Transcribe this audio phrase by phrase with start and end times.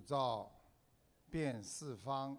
[0.00, 0.50] 普照
[1.30, 2.38] 遍四方。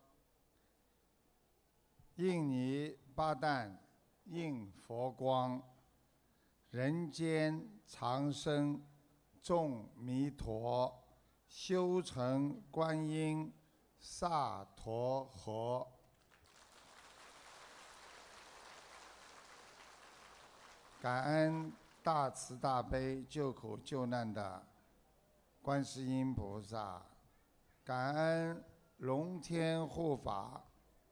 [2.15, 3.77] 印尼巴旦
[4.25, 5.61] 应佛光，
[6.71, 8.83] 人间长生
[9.43, 11.03] 众弥陀，
[11.47, 13.53] 修成观音
[13.99, 15.87] 萨陀诃。
[20.99, 21.71] 感恩
[22.01, 24.65] 大慈大悲救苦救难的
[25.61, 27.05] 观世音菩萨，
[27.83, 28.63] 感恩
[28.97, 30.63] 龙天护法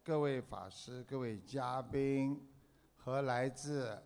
[0.04, 2.48] 各位法师、各位嘉宾
[2.95, 4.00] 和来自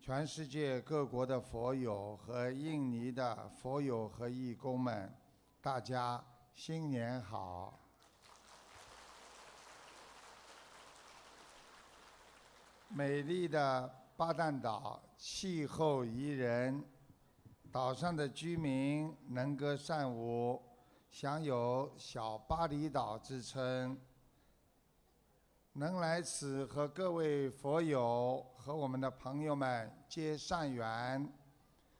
[0.00, 5.16] 全世界各国的佛友和印尼的佛友和义工们，
[5.60, 7.78] 大家新年好！
[12.88, 16.84] 美丽的巴旦岛气候宜人，
[17.70, 20.60] 岛上的居民能歌善舞，
[21.16, 23.96] 享有“小巴厘岛”之称。
[25.74, 31.32] 能来此和各位佛友和我们的朋友们结善缘，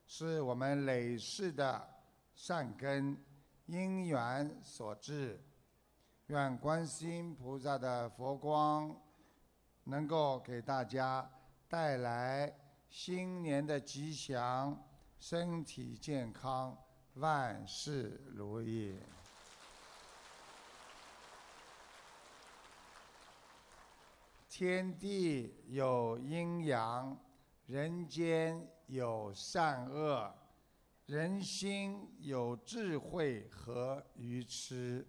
[0.04, 1.88] 是我们累世的
[2.34, 3.16] 善根
[3.66, 5.40] 因缘所致。
[6.26, 9.00] 愿观世音菩萨的佛光
[9.84, 11.30] 能够给大家
[11.68, 12.52] 带来
[12.88, 14.76] 新年的吉祥，
[15.20, 16.76] 身体健康，
[17.14, 18.98] 万事如意。
[24.48, 27.16] 天地有阴阳，
[27.66, 30.32] 人间有善恶，
[31.06, 35.06] 人心有智慧和愚痴。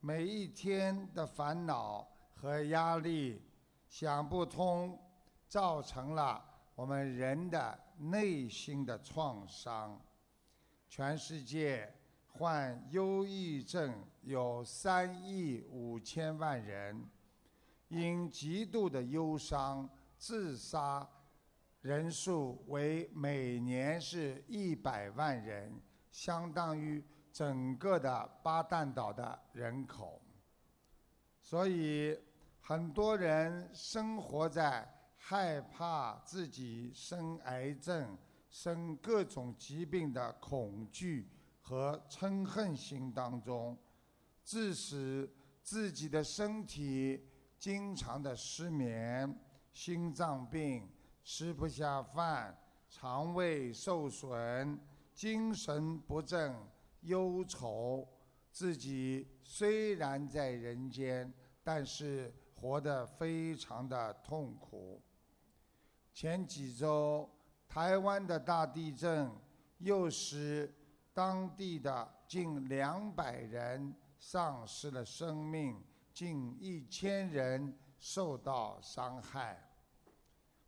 [0.00, 3.42] 每一天的烦恼和压力，
[3.88, 4.96] 想不通，
[5.48, 10.00] 造成了我们人的内心的创伤。
[10.96, 11.92] 全世界
[12.28, 13.92] 患忧郁症
[14.22, 17.04] 有三亿五千万人。
[17.88, 21.04] 因极度的忧伤，自杀
[21.80, 27.02] 人数为每年是一百万人，相当于
[27.32, 30.22] 整个的巴旦岛的人口。
[31.40, 32.16] 所以，
[32.60, 38.16] 很多人生活在害怕自己生癌症、
[38.54, 41.28] 生各种疾病的恐惧
[41.60, 43.76] 和嗔恨心当中，
[44.44, 45.28] 致使
[45.60, 47.20] 自己的身体。
[47.58, 49.36] 经常的失眠、
[49.72, 50.88] 心脏病、
[51.24, 52.56] 吃不下饭、
[52.90, 54.78] 肠胃受损、
[55.14, 56.54] 精神不振、
[57.00, 58.06] 忧愁，
[58.52, 61.32] 自己虽然在人间，
[61.62, 65.00] 但是活得非常的痛苦。
[66.12, 67.28] 前几周，
[67.74, 69.28] 台湾的大地震
[69.78, 70.72] 又使
[71.12, 75.82] 当地的近两百人丧失了生命。
[76.12, 79.60] 近一千人受到伤害，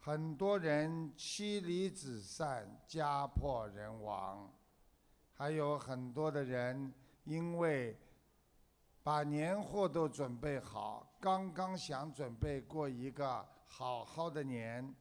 [0.01, 4.53] 很多人妻离子散、家破人亡，
[5.33, 7.97] 还有很多的人因为
[9.05, 14.93] 把年货都准备好，刚刚想准备过一个好好的年，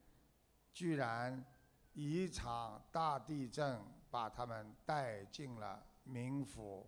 [0.72, 1.44] 居然
[1.96, 6.88] 一场大地震把他们带进了冥府，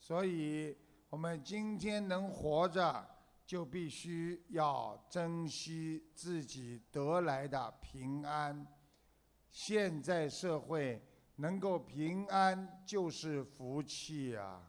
[0.00, 0.76] 所以。
[1.10, 3.08] 我们今天能活着，
[3.46, 8.66] 就必须要珍惜自己得来的平安。
[9.50, 11.02] 现在社会
[11.36, 14.60] 能够平安就是福气啊！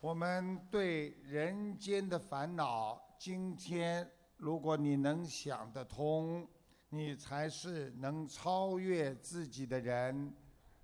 [0.00, 6.46] 我们对人间的烦恼，今天如果你能想得通，
[6.90, 10.32] 你才是能超越自己的人。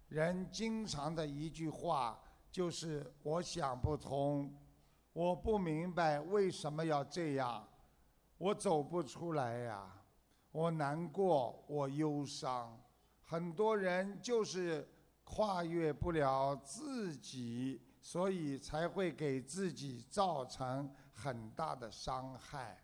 [0.09, 4.53] 人经常的一句话就是“我想不通，
[5.13, 7.67] 我不明白为什么要这样，
[8.37, 9.89] 我走不出来呀，
[10.51, 12.77] 我难过，我忧伤。”
[13.23, 14.87] 很多人就是
[15.23, 22.79] 跨越不了自己，所以才会给自己造成很大的伤害。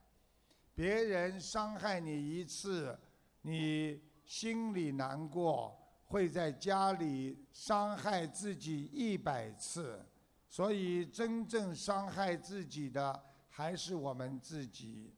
[0.74, 2.98] 别人伤害你一次，
[3.42, 5.76] 你心里难过。
[6.06, 10.04] 会在家里伤害自己一百次，
[10.48, 15.14] 所以真正伤害自己的还是我们自己。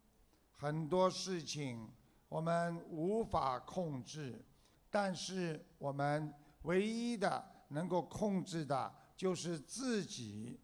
[0.55, 1.91] 很多事情
[2.29, 4.45] 我们无法控制，
[4.91, 6.31] 但是我们
[6.65, 10.61] 唯一的能够控制的就是自己。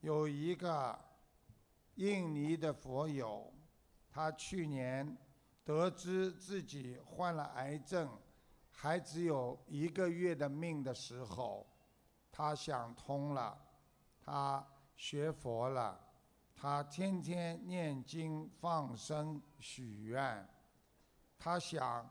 [0.00, 0.98] 有一个
[1.96, 3.52] 印尼的佛友，
[4.08, 5.16] 他去年
[5.64, 8.08] 得知自己患了癌症。
[8.78, 11.66] 还只有一个月的命的时候，
[12.30, 13.58] 他想通了，
[14.20, 14.64] 他
[14.96, 15.98] 学佛了，
[16.54, 20.46] 他天天念经、放生、许愿。
[21.38, 22.06] 他想，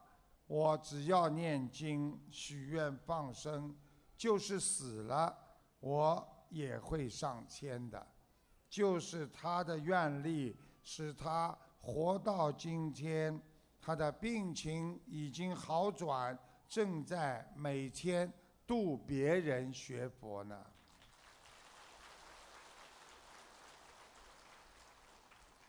[0.47, 3.77] 我只要念经、许愿、放生，
[4.17, 5.37] 就是死了，
[5.79, 8.07] 我也会上天的。
[8.69, 13.41] 就是他的愿力，使他活到今天。
[13.81, 16.35] 他的病情已经好转，
[16.67, 18.33] 正在每天
[18.65, 20.65] 度别人学佛呢。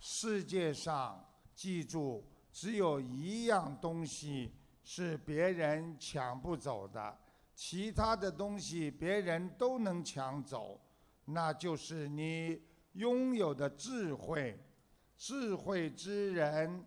[0.00, 1.22] 世界上，
[1.54, 4.50] 记住，只有一样东西
[4.82, 7.18] 是别人抢不走的，
[7.54, 10.80] 其他的东西别人都能抢走，
[11.26, 12.62] 那就是你。
[12.96, 14.58] 拥有的智慧，
[15.18, 16.82] 智慧之人，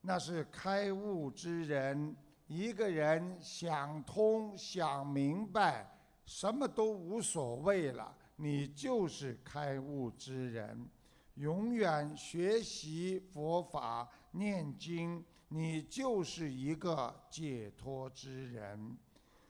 [0.00, 2.16] 那是开悟之人。
[2.48, 5.88] 一个人想通、想明白，
[6.24, 10.88] 什么都无所谓了，你就是开悟之人。
[11.34, 18.96] 永远学习佛法、念经，你就是一个解脱之人。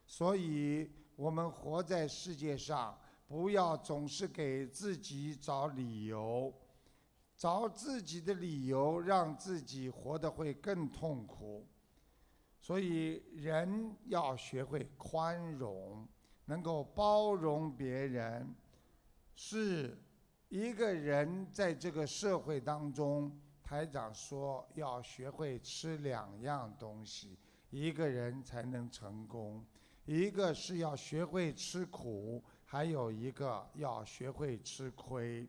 [0.07, 2.99] 所以，我们活在世界上。
[3.27, 6.53] 不要总是给自己找理由，
[7.37, 11.67] 找自己的理由，让自己活得会更痛苦。
[12.61, 16.07] 所以，人要学会宽容，
[16.47, 18.55] 能够包容别人，
[19.35, 19.99] 是
[20.49, 23.37] 一个人在这个社会当中。
[23.63, 27.37] 台长说，要学会吃两样东西，
[27.71, 29.65] 一个人才能成功。
[30.05, 32.41] 一个是要学会吃苦。
[32.69, 35.47] 还有一个要学会吃亏，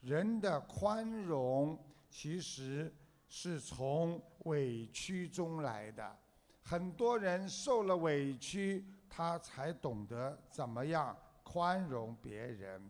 [0.00, 1.78] 人的宽容
[2.08, 2.90] 其实
[3.28, 6.16] 是从委屈中来的。
[6.62, 12.82] 很多人受了委屈，他才懂得怎么样宽容别人。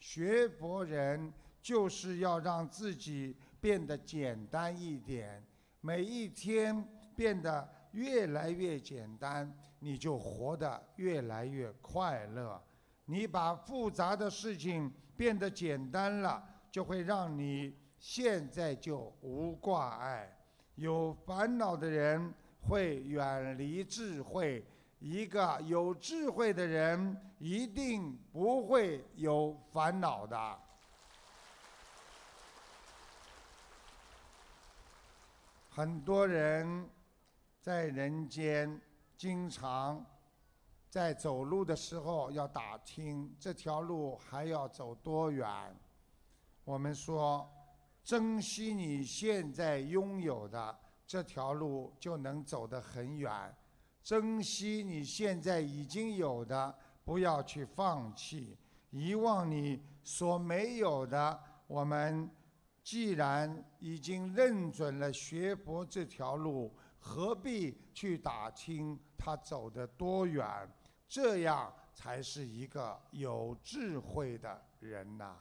[0.00, 1.30] 学佛人
[1.60, 5.44] 就是要让自己变得简单一点，
[5.82, 6.82] 每一天
[7.14, 12.62] 变得越来越简单，你就活得越来越快乐。
[13.06, 20.34] 你把复杂的事情变得简单了，就会让你现在就无挂碍。
[20.76, 24.64] 有烦恼的人会远离智慧，
[24.98, 30.58] 一个有智慧的人一定不会有烦恼的。
[35.68, 36.88] 很多人
[37.60, 38.80] 在人间
[39.16, 40.04] 经常。
[40.94, 45.44] 在走路的时候要打听这条路还要走多远。
[46.62, 47.50] 我们说，
[48.04, 53.52] 珍惜你现在拥有的这条路，就能走得很远；
[54.04, 56.72] 珍惜你现在已经有的，
[57.04, 58.56] 不要去放弃。
[58.92, 62.30] 遗忘你所没有的，我们
[62.84, 70.46] 既然已经认准了学佛这条路，何必去打听它走得多远？
[71.08, 75.36] 这样才是一个有智慧的人呐！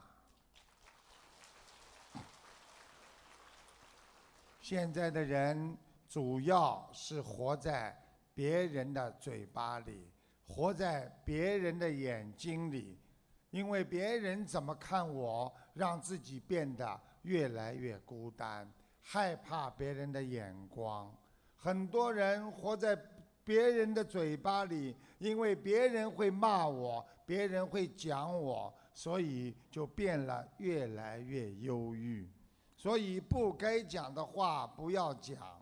[4.61, 5.75] 现在的人
[6.07, 7.99] 主要是活在
[8.35, 10.11] 别人的嘴巴里，
[10.45, 12.99] 活在别人的眼睛里，
[13.49, 21.11] 因为别人怎么看我，让自己变得越来越孤单，害怕别人的眼光。
[21.55, 22.95] 很多人活在。
[23.45, 32.31] 别人的嘴巴里，因为别人会骂我，别人会讲我，所以就变了，越来越忧郁。
[32.77, 35.61] 所以不该讲的话不要讲。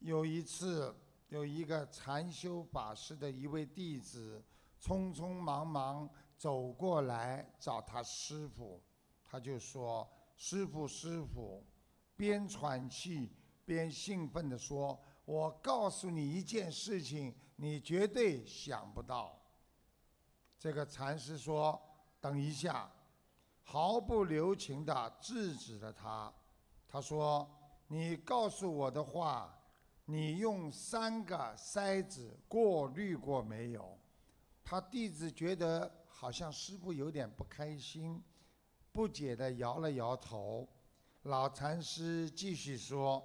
[0.00, 0.94] 有一次，
[1.28, 4.44] 有一个禅修法师的一位弟子，
[4.78, 8.82] 匆匆忙忙走过来找他师傅，
[9.24, 10.06] 他就说
[10.36, 11.64] ：“师傅，师傅！”
[12.14, 13.32] 边喘气
[13.64, 15.00] 边兴奋地说。
[15.24, 19.40] 我告诉你一件事情，你绝对想不到。
[20.58, 21.80] 这个禅师说
[22.20, 22.90] ：“等一下。”
[23.64, 26.32] 毫不留情地制止了他。
[26.88, 27.48] 他说
[27.86, 29.56] ：“你告诉我的话，
[30.04, 33.96] 你用三个筛子过滤过没有？”
[34.64, 38.20] 他弟子觉得好像师傅有点不开心，
[38.90, 40.68] 不解地摇了摇头。
[41.22, 43.22] 老禅师继续说。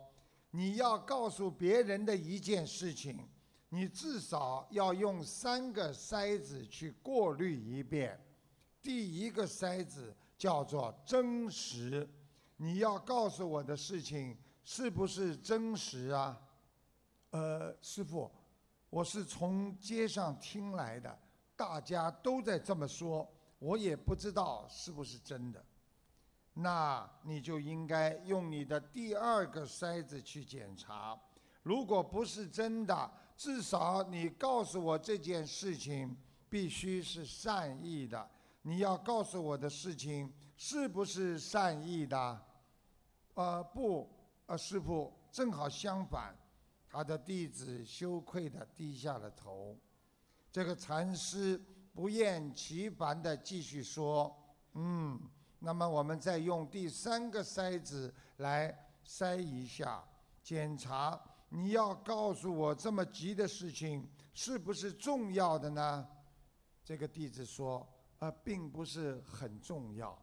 [0.57, 3.29] 你要告诉别人的一件事情，
[3.69, 8.19] 你至少要用三个筛子去过滤一遍。
[8.81, 12.09] 第一个筛子叫做真实，
[12.55, 16.41] 你要告诉我的事情是不是真实啊？
[17.29, 18.31] 呃，师傅，
[18.89, 21.19] 我是从街上听来的，
[21.55, 25.63] 大家都在这么说，我也不知道是不是真的。
[26.59, 31.15] 那你就应该用你的第二个筛子去检查，
[31.61, 36.17] 如果不是真的，至少你告诉我这件事情
[36.49, 38.27] 必须是善意的。
[38.63, 42.41] 你要告诉我的事情是不是善意的？
[43.35, 44.09] 呃，不，
[44.47, 46.35] 呃，师傅，正好相反。
[46.89, 49.77] 他的弟子羞愧地低下了头。
[50.51, 51.61] 这个禅师
[51.93, 54.35] 不厌其烦地继续说
[54.73, 55.21] ：“嗯。”
[55.59, 60.03] 那么我们再用第三个筛子来筛一下，
[60.43, 61.19] 检查。
[61.49, 66.05] 你要告诉我这么急的事情是不是重要的呢？
[66.83, 67.87] 这个弟子说
[68.19, 70.17] ：“啊，并不是很重要。”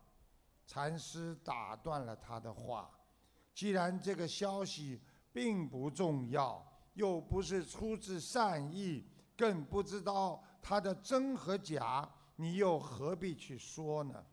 [0.66, 2.90] 禅师打断了他的话
[3.54, 5.00] ：“既然这个消息
[5.32, 6.62] 并不重要，
[6.92, 14.24] 又不是出自善意，更不知道它的真和假，你又何必去说呢？”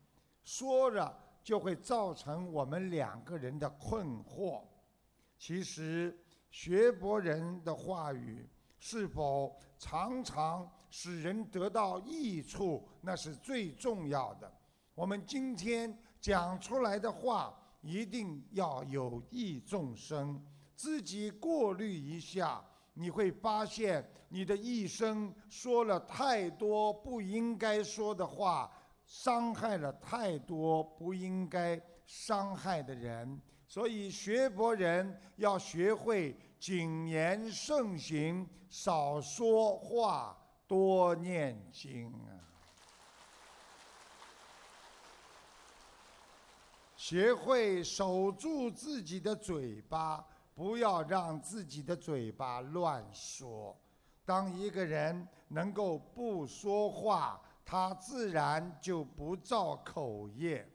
[0.44, 4.62] 说着就会造成我们两个人的困惑。
[5.38, 6.16] 其实
[6.50, 14.52] 学博人的话语是否常常使人得到益处，那是最重要的。
[14.94, 20.40] 我们今天讲出来的话一定要有益众生，
[20.74, 28.70] 自己过滤一下，你会发现你的一生说了太多不应该说的话。
[29.14, 33.38] 伤害了太多不应该伤害的人，
[33.68, 40.34] 所以学佛人要学会谨言慎行，少说话，
[40.66, 42.32] 多念经啊！
[46.96, 53.76] 学会守住自己的嘴巴，不要让自己的嘴巴乱说。
[54.24, 60.68] 当一个人能够不说话，他自然就不造口业，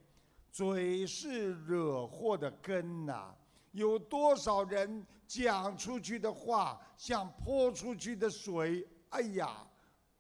[0.51, 3.33] 嘴是惹祸的根呐。
[3.71, 8.87] 有多少人讲出去的话像泼出去的水？
[9.09, 9.65] 哎呀，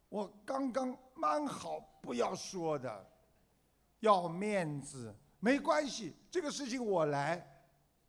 [0.09, 3.09] 我刚刚蛮好，不要说的，
[4.01, 7.45] 要面子没关系，这个事情我来，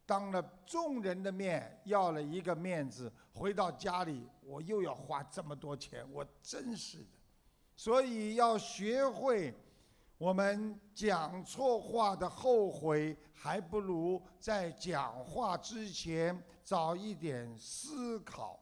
[0.05, 7.18] 当了众人的面要了一个面子，回到家里我又要花这么多钱，我真是的。
[7.79, 9.55] 所以要学会，
[10.19, 18.59] 我们讲错话的后悔，还不如在讲话之前早一点思考。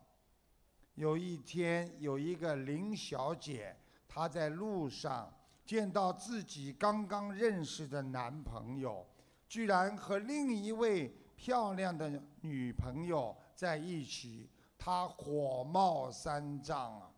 [0.96, 3.74] 有一天，有一个林小姐，
[4.06, 5.32] 她在路上
[5.64, 9.06] 见到自己刚刚认识的男朋友，
[9.48, 17.10] 居然和另一位漂亮的女朋友在一起，她火冒三丈啊！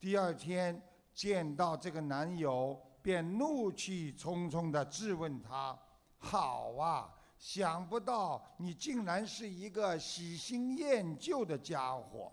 [0.00, 0.82] 第二天。
[1.16, 5.76] 见到这个男友，便怒气冲冲地质问他
[6.20, 12.30] ：“好啊，想不到你竟然是一个喜新厌旧的家伙。”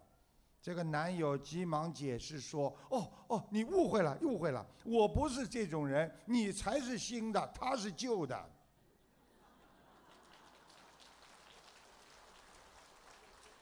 [0.62, 8.50] 这个男友急忙解释说：“哦哦，你误会了，误会了，我不是这种人，你才是新的，他是旧的。”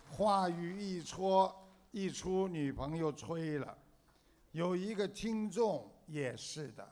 [0.10, 1.56] 话语一戳
[1.92, 3.78] 一出，女朋友吹了。
[4.52, 6.88] 有一个听众也是的，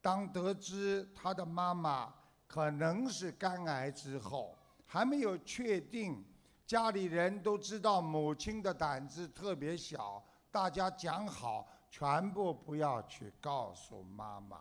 [0.00, 2.12] 当得知他的妈妈
[2.46, 6.24] 可能是肝癌之后，还没有确定，
[6.66, 14.60] 家里人都知道母亲的胆子特别小，大家讲好全部不要去告诉妈妈。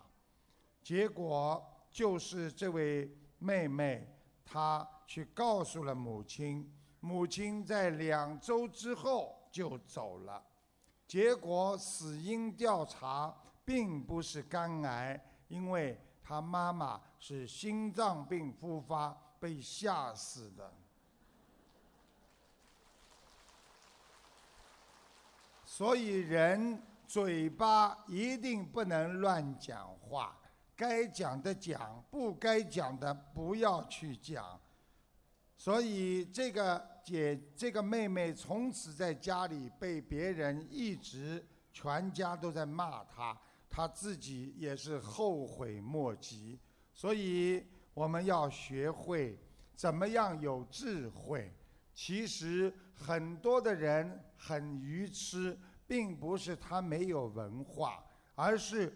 [0.84, 4.08] 结果就是这位妹妹，
[4.46, 10.44] 她去告诉了母亲，母亲在两周之后就走了。
[11.14, 13.32] 结果死因调查
[13.64, 20.74] 并不是肝癌，因为他妈妈是心脏病复发被吓死的。
[25.64, 30.36] 所以人嘴巴一定不能乱讲话，
[30.76, 34.60] 该讲的讲，不该讲的不要去讲。
[35.64, 41.42] 所以这个姐，这个妹妹从此在家里被别人一直
[41.72, 43.40] 全家都在骂她，
[43.70, 46.60] 她自己也是后悔莫及。
[46.94, 49.40] 所以我们要学会
[49.74, 51.50] 怎么样有智慧。
[51.94, 58.04] 其实很多的人很愚痴，并不是他没有文化，
[58.36, 58.94] 而是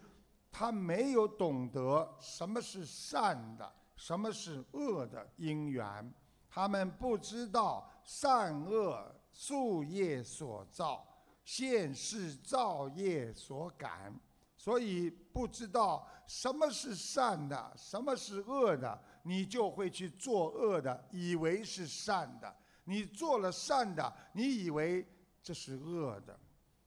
[0.52, 6.12] 他没有懂得什么是善的，什么是恶的因缘。
[6.58, 11.06] 他们不知道善恶树业所造，
[11.44, 14.12] 现世造业所感，
[14.56, 25.06] 所以不知道什么是善的，什么是恶的，你就会去做恶的，以为是善的；你做了善的，你以为
[25.40, 26.36] 这是恶的。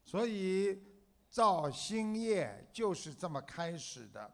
[0.04, 0.84] 所以
[1.30, 4.30] 造新业就是这么开始的。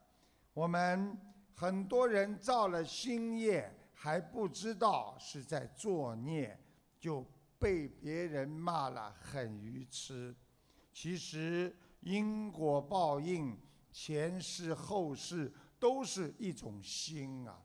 [0.56, 1.16] 我们
[1.54, 6.56] 很多人造了新业，还不知道是在作孽，
[7.00, 7.26] 就
[7.58, 10.36] 被别人骂了很愚痴。
[10.94, 13.58] 其实因果报应，
[13.92, 17.60] 前世后世都是一种心啊。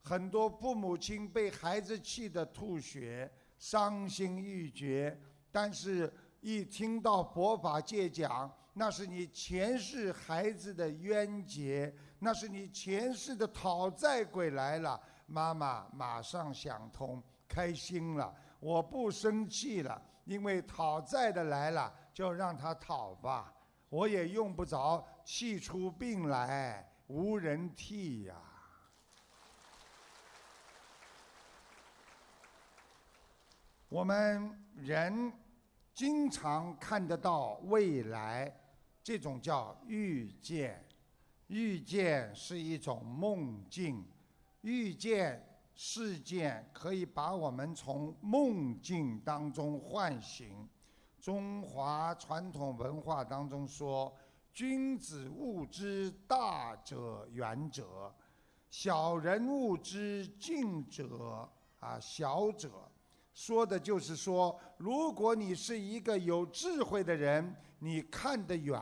[0.00, 5.20] 很多父母亲被孩子气得吐血，伤心欲绝，
[5.50, 6.12] 但是。
[6.44, 15.00] 一听到佛法界讲，那是你前世孩子的冤结，那是你前世的讨债鬼来了。
[15.32, 23.52] 妈妈马上想通，开心了，我不生气了，因为讨债的来了，就让他讨吧，
[23.88, 28.36] 我也用不着气出病来，无人替呀。
[33.88, 35.32] 我们人。
[35.94, 38.50] 经常看得到未来，
[39.02, 40.82] 这种叫预见。
[41.48, 44.02] 预见是一种梦境，
[44.62, 50.68] 遇见事件可以把我们从梦境当中唤醒。
[51.20, 54.12] 中华传统文化当中说
[54.52, 58.12] ：“君子务之大者远者，
[58.68, 62.70] 小人务之近者啊小者。”
[63.32, 68.78] 说的就是说，如果你是一个有智慧的人，你看得远，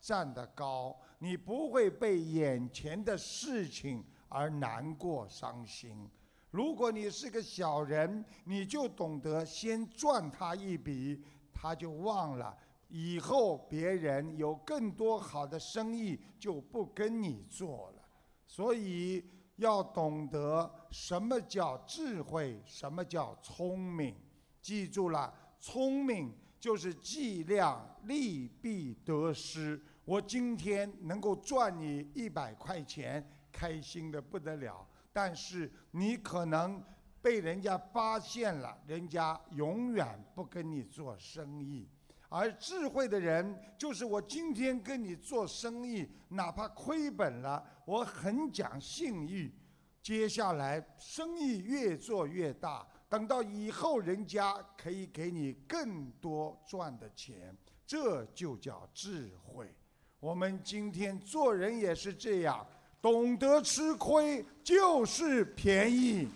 [0.00, 6.10] 站得高，你不会被眼前的事情而难过伤心。
[6.50, 11.22] 如果你是个小人，你就懂得先赚他一笔，
[11.52, 12.56] 他就忘了
[12.88, 18.02] 以后别人有更多好的生意就不跟你做了。
[18.44, 19.24] 所以。
[19.58, 24.12] 要懂得什么叫智慧，什么叫聪明。
[24.60, 29.80] 记住了，聪明就是计量利弊得失。
[30.04, 34.84] 我今天能够赚你一百块钱，开心的不得了。
[35.12, 36.82] 但是你可能
[37.22, 41.88] 被人家发现了，人家永远不跟你做生意。
[42.28, 49.54] 而智慧的人，就是我今天跟你做生意，哪怕亏本了，我很讲信誉。
[50.02, 59.72] 接下来生意越做越大，等到以后人家可以给你更多赚的钱，这就叫智慧。
[60.18, 62.66] 我们今天做人也是这样，
[63.04, 66.26] 懂得吃亏就是便宜。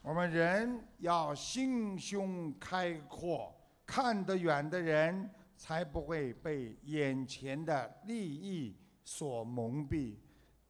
[0.00, 10.16] 我们人要心胸开阔，看得远的人才不会被眼前的利益所蒙蔽。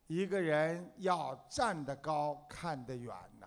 [0.08, 3.46] 一个人要站得高，看得远呐。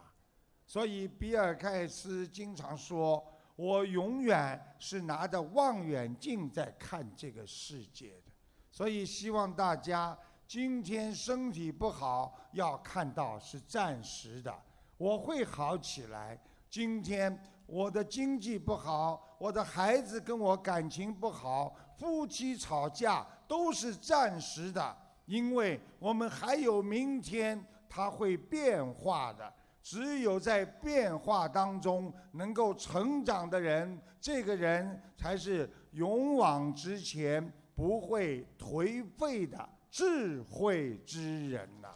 [0.66, 3.22] 所以比尔盖茨经常说
[3.60, 8.32] ：“我永远是拿着望远镜在看这个世界的。”
[8.72, 10.18] 所以希望大家
[10.48, 14.58] 今天身体不好，要看到是暂时的。
[14.98, 16.40] 我会好起来。
[16.70, 29.54] 今天我的经济不好，我的孩子跟我感情不好，夫妻吵架都是暂时的，因为我们还有明天，它会变化的。
[29.82, 41.90] 只有在变化当中能够成长的人，这个人才是勇往直前、不会颓废的智慧之人呐。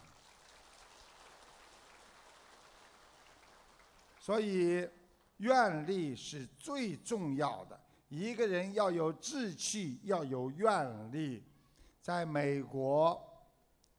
[4.20, 4.88] 所以，
[5.38, 7.80] 愿力是最重要的。
[8.08, 11.44] 一个人要有志气，要有愿力。
[12.02, 13.22] 在美国，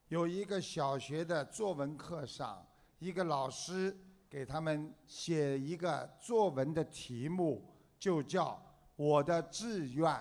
[0.09, 2.67] 有一个小学的作文课上，
[2.99, 3.97] 一个老师
[4.29, 7.63] 给他们写一个作文的题目，
[7.99, 8.61] 就叫
[8.97, 10.15] “我的志愿”。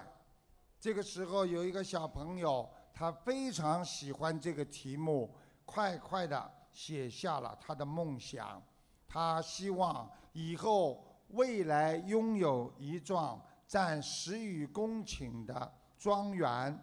[0.79, 5.33] 这个时候，有一个小朋友，他非常喜欢这个题目，
[5.65, 8.61] 快快的写下了他的梦想。
[9.07, 16.77] 他希望以后未来拥有一幢占十余公顷的庄园，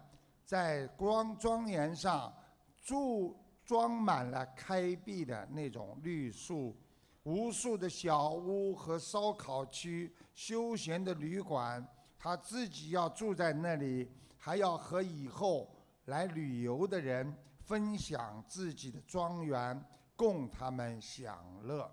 [0.45, 2.33] 在庄庄园上
[2.81, 3.37] 住
[3.71, 6.75] 装满了开闭的那种绿树，
[7.23, 11.81] 无数的小屋和烧烤区、休闲的旅馆，
[12.19, 15.73] 他自己要住在那里，还要和以后
[16.07, 19.81] 来旅游的人分享自己的庄园，
[20.17, 21.89] 供他们享乐。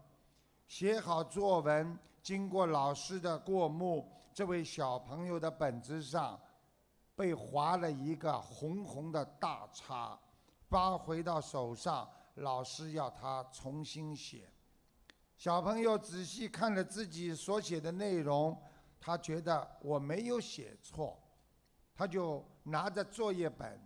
[0.66, 6.36] 写好作文，经过老师的过目，这位小朋友的本子上
[7.14, 10.18] 被划了一个红红的大叉，
[10.68, 14.50] 发回到手上，老师要他重新写。
[15.36, 18.60] 小朋友仔细看了自己所写的内容，
[19.00, 21.18] 他觉得我没有写错，
[21.94, 23.80] 他就拿着作业本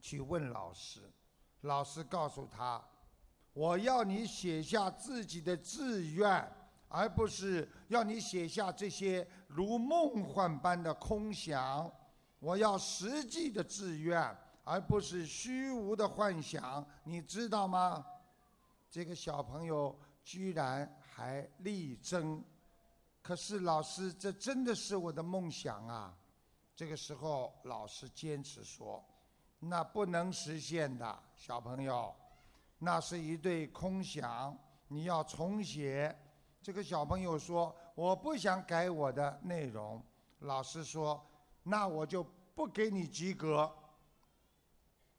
[0.00, 1.00] 去问老师。
[1.62, 2.82] 老师告诉他
[3.54, 6.52] ：“我要你写下自己的志愿，
[6.88, 11.90] 而不是要你写下这些如梦幻般的空想。
[12.40, 16.86] 我要实际的志愿，而不是虚无的幻想。
[17.04, 18.04] 你知道吗？”
[18.90, 19.96] 这个小朋友。
[20.24, 22.40] 居然还力争，
[23.22, 26.16] 可是老师，这真的是我的梦想啊！
[26.76, 29.04] 这个时候，老师坚持说
[29.58, 32.14] ：“那不能实现的，小朋友，
[32.78, 36.16] 那是一对空想，你要重写。”
[36.62, 40.00] 这个小朋友说：“我不想改我的内容。”
[40.38, 41.20] 老师说
[41.64, 42.22] ：“那我就
[42.54, 43.68] 不给你及格。”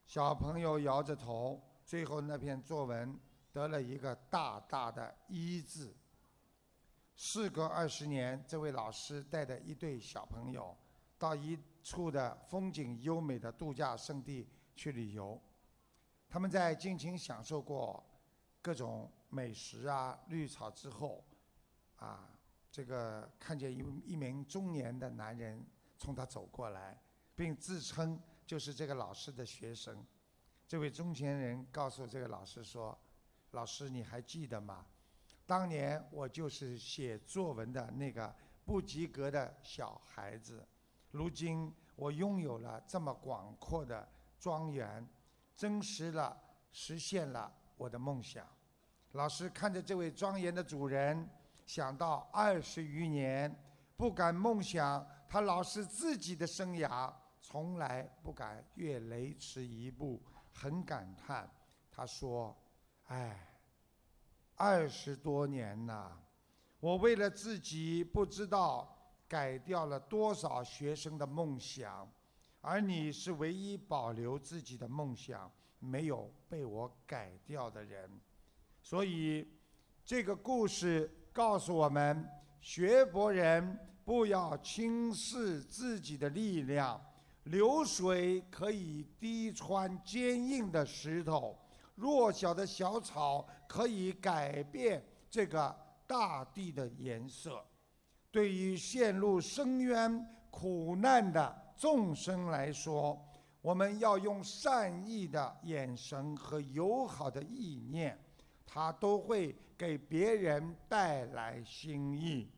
[0.05, 3.19] 小朋友摇着头，最后那篇作文。
[3.53, 5.95] 得了一个大大的“一”字。
[7.15, 10.75] 事隔二十年，这位老师带着一对小朋友
[11.19, 15.39] 到一处的风景优美的度假胜地去旅游。
[16.27, 18.03] 他们在尽情享受过
[18.59, 21.23] 各种美食啊、绿草之后，
[21.97, 22.27] 啊，
[22.71, 25.63] 这个看见一一名中年的男人
[25.95, 26.99] 从他走过来，
[27.35, 30.05] 并自称就是这个老师的学生。
[30.67, 32.97] 这位中年人告诉这个老师说。
[33.51, 34.83] 老师，你还记得吗？
[35.45, 38.33] 当年我就是写作文的那个
[38.65, 40.67] 不及格的小孩子，
[41.11, 45.07] 如今我拥有了这么广阔的庄园，
[45.55, 46.35] 真实了，
[46.71, 48.43] 实现了我的梦想。
[49.11, 51.29] 老师看着这位庄园的主人，
[51.67, 53.55] 想到二十余年
[53.95, 60.19] 不敢梦想他老师自己的生涯，从来不敢越雷池一步，
[60.51, 61.47] 很感叹。
[61.91, 62.57] 他说。
[63.07, 63.37] 哎，
[64.55, 66.17] 二十多年呐，
[66.79, 72.09] 我为了自己不知道改掉了多少学生的梦想，
[72.61, 78.09] 而你是唯一保留自己的梦想没有被我改掉的人，
[78.81, 79.45] 所以
[80.05, 82.25] 这个故事告诉我们：
[82.61, 86.99] 学佛人不要轻视自己的力量，
[87.43, 91.57] 流水可以滴穿坚硬的石头。
[91.95, 95.75] 弱小的小草可以改变这个
[96.07, 97.63] 大地的颜色。
[98.31, 103.21] 对于陷入深渊苦难的众生来说，
[103.61, 108.17] 我们要用善意的眼神和友好的意念，
[108.65, 112.49] 它都会给别人带来心意。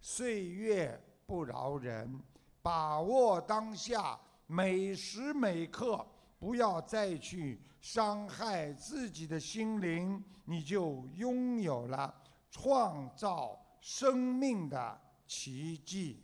[0.00, 2.20] 岁月不饶人，
[2.60, 4.20] 把握当下，
[4.52, 6.06] 每时每刻，
[6.38, 7.58] 不要再去。
[7.80, 12.14] 伤害自己的心灵，你就拥有了
[12.50, 16.22] 创造生命的奇迹。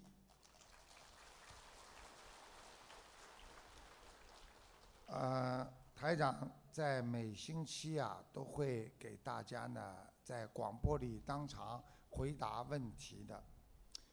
[5.07, 13.43] 呃，台长在每星期啊，都会给大家呢在广播里当场回答问题的。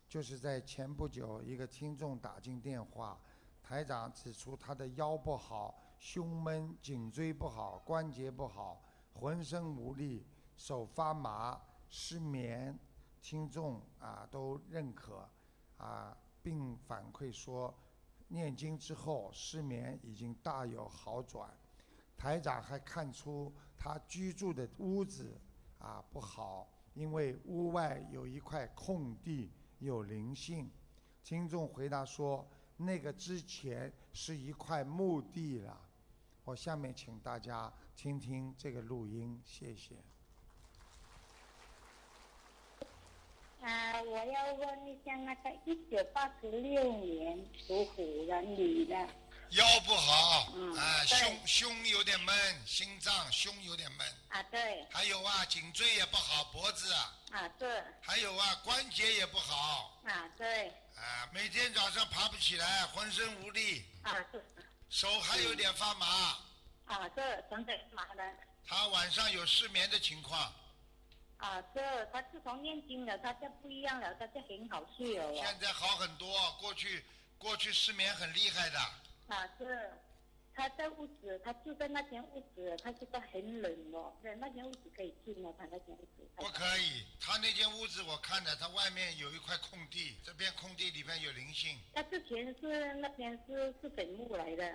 [0.07, 3.19] 就是在前不久，一个听众打进电话，
[3.67, 5.81] 台长指出他的腰不好。
[5.97, 10.23] 胸闷、颈椎不好、关节不好、浑身无力、
[10.55, 12.77] 手发麻、失眠，
[13.21, 15.27] 听众啊都认可，
[15.77, 17.73] 啊，并反馈说，
[18.27, 21.49] 念经之后失眠已经大有好转。
[22.15, 25.41] 台长还看出他居住的屋子
[25.79, 30.69] 啊不好，因为屋外有一块空地有灵性。
[31.23, 35.81] 听众回答说，那个之前是一块墓地了。
[36.43, 39.95] 我下面请大家听听这个录音，谢谢。
[43.61, 48.95] 啊，我要问一下那个一九八十六年属虎的女的。
[49.51, 54.07] 腰不好，啊，胸胸有点闷，心脏胸有点闷。
[54.29, 54.85] 啊，对。
[54.91, 56.91] 还有啊，颈椎也不好，脖子。
[56.93, 57.83] 啊，对。
[58.01, 59.99] 还有啊，关节也不好。
[60.05, 60.67] 啊，对。
[60.95, 63.85] 啊，每天早上爬不起来，浑身无力。
[64.01, 64.43] 啊，是。
[64.89, 66.05] 手还有点发麻。
[66.85, 68.23] 啊，这整整麻的。
[68.67, 70.53] 他晚上有失眠的情况。
[71.37, 75.33] 啊，这他自从念经了，他就不一样了，他就很好睡了。
[75.35, 77.05] 现在好很多，过去
[77.37, 78.79] 过去失眠很厉害的。
[79.27, 79.91] 啊，是。
[80.57, 84.15] 他在屋子，他住在那间屋子，他觉得很冷哦。
[84.23, 85.51] 对那间屋子可以进吗？
[85.59, 86.25] 他那间屋子。
[86.37, 91.77] 不可以，他那间屋子我看了，他外面有一块空地，这片空地里面有灵性。
[91.93, 94.65] 他之前是那边是是坟墓来的。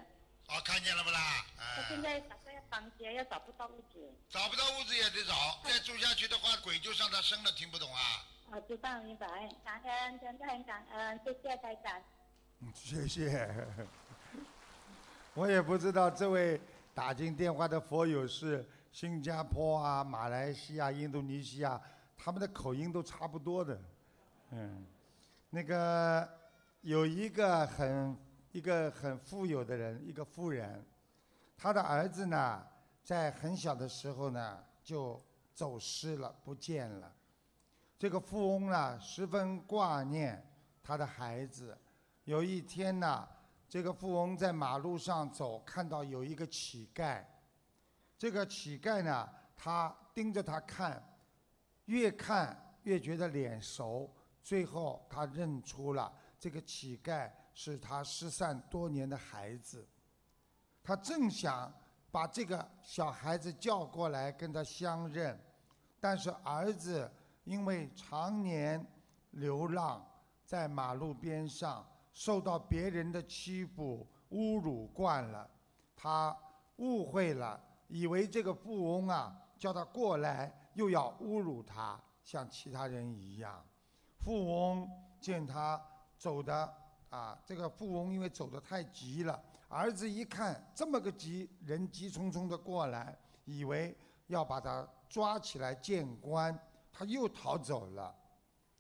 [0.49, 1.47] 哦，看见了不啦？
[1.57, 4.13] 他现在打算要搬家，要找不到屋子。
[4.29, 8.27] 找不到屋子也得找，再住下去的话，鬼就上他身了，听不懂啊？
[8.51, 9.27] 我，知道明白，
[9.65, 12.03] 感恩，真的很感恩，谢谢台长。
[12.61, 13.67] 嗯，谢谢。
[15.35, 16.61] 我也不知道这位
[16.93, 21.81] 打进电话的佛友是新加坡啊、马来西亚、印度尼西亚，
[22.19, 23.81] 他们的口音都差不多的。
[24.51, 24.85] 嗯，
[25.49, 26.29] 那个
[26.81, 28.17] 有一个很
[28.51, 30.85] 一个很富有的人，一个富人，
[31.57, 32.61] 他的儿子呢，
[33.05, 35.23] 在很小的时候呢就
[35.55, 37.11] 走失了，不见了。
[37.97, 40.45] 这个富翁呢十分挂念
[40.83, 41.79] 他的孩子，
[42.25, 43.29] 有一天呢。
[43.71, 47.25] 这个富翁在马路上走，看到有一个乞丐。
[48.19, 51.01] 这个乞丐呢，他盯着他看，
[51.85, 54.13] 越看越觉得脸熟。
[54.43, 59.87] 最后他认出了这个乞丐是他失散多年的孩子。
[60.83, 61.73] 他正想
[62.11, 65.41] 把这个小孩子叫过来跟他相认，
[66.01, 67.09] 但是儿子
[67.45, 68.85] 因为常年
[69.31, 70.05] 流浪
[70.45, 71.87] 在马路边上。
[72.13, 75.49] 受到别人的欺负、侮辱惯了，
[75.97, 76.37] 他
[76.77, 83.65] 误会了，以为这个富翁啊叫他过来，又要侮辱他，像其他人一样。
[84.19, 84.89] 富翁
[85.21, 85.81] 见他
[86.17, 86.75] 走的
[87.09, 93.97] 啊，这个富翁因为走的太急了，儿子一看这么个急人急匆匆的过来，以为
[94.27, 96.59] 要把他抓起来见官，
[96.93, 98.15] 他又逃走了。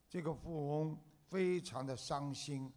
[0.08, 2.72] 这个富翁非常的伤心。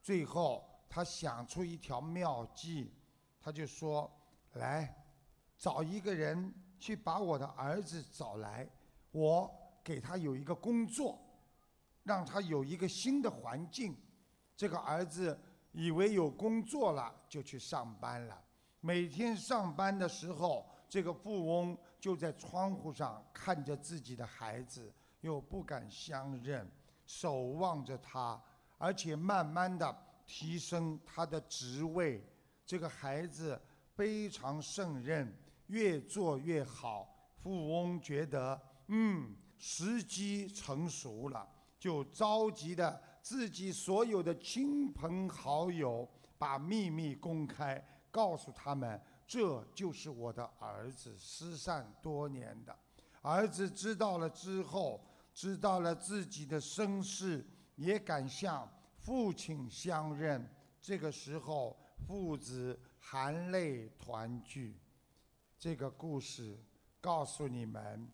[0.00, 2.92] 最后，他想出一条妙计，
[3.40, 4.10] 他就说
[4.54, 4.94] ：“来，
[5.56, 8.68] 找一个人去把我的儿子找来，
[9.10, 9.50] 我
[9.82, 11.18] 给他有一个工作，
[12.04, 13.96] 让他有一个新的环境。”
[14.56, 15.38] 这个儿子
[15.72, 18.42] 以为有工作了，就去上班了。
[18.80, 26.68] 每天上班的时候，这个富翁就在窗户上看着自己的孩子，又不敢相认，
[27.06, 28.42] 守望着他。
[28.78, 32.22] 而且慢慢的提升他的职位，
[32.64, 33.60] 这个孩子
[33.94, 35.36] 非常胜任，
[35.66, 37.14] 越做越好。
[37.42, 52.76] 富翁觉得，嗯，时机成熟了，就召集的自己所有的亲朋好友，把秘密公开，告诉他们，这就是我的儿子失散多年的。
[53.22, 57.44] 儿子知道了之后，知道了自己的身世。
[57.78, 60.44] 也敢向父亲相认，
[60.82, 64.76] 这个时候父子含泪团聚。
[65.56, 66.58] 这个故事
[67.00, 68.08] 告诉你们：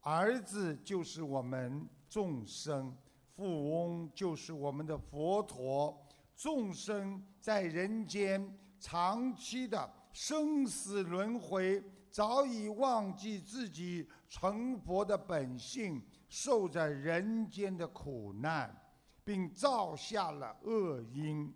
[0.00, 2.94] 儿子就是我们众生，
[3.34, 6.06] 富翁就是我们的佛陀。
[6.36, 18.74] 众生在人间长期的生死轮回，早已忘记自己成佛的本性，受着人间的苦难。
[19.24, 21.52] 并造下了恶因，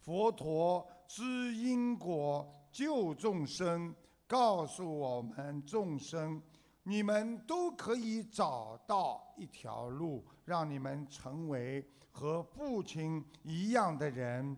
[0.00, 3.94] 佛陀知因果救众生，
[4.26, 6.42] 告诉我们众生，
[6.82, 14.56] 你们都可以找到一条路，让你们成为和父亲一样的人。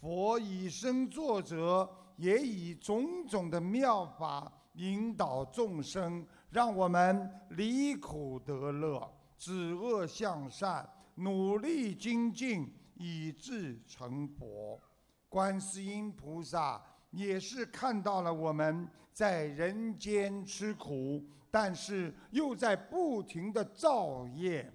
[0.00, 10.88] 佛以身作则，也以种种的妙法引导众生，让我们离苦得乐，止恶向善。
[11.16, 14.80] 努力精进，以至成佛。
[15.28, 24.70] 观世音菩萨也是看到了我们在人间吃苦，但是又在不停的造业，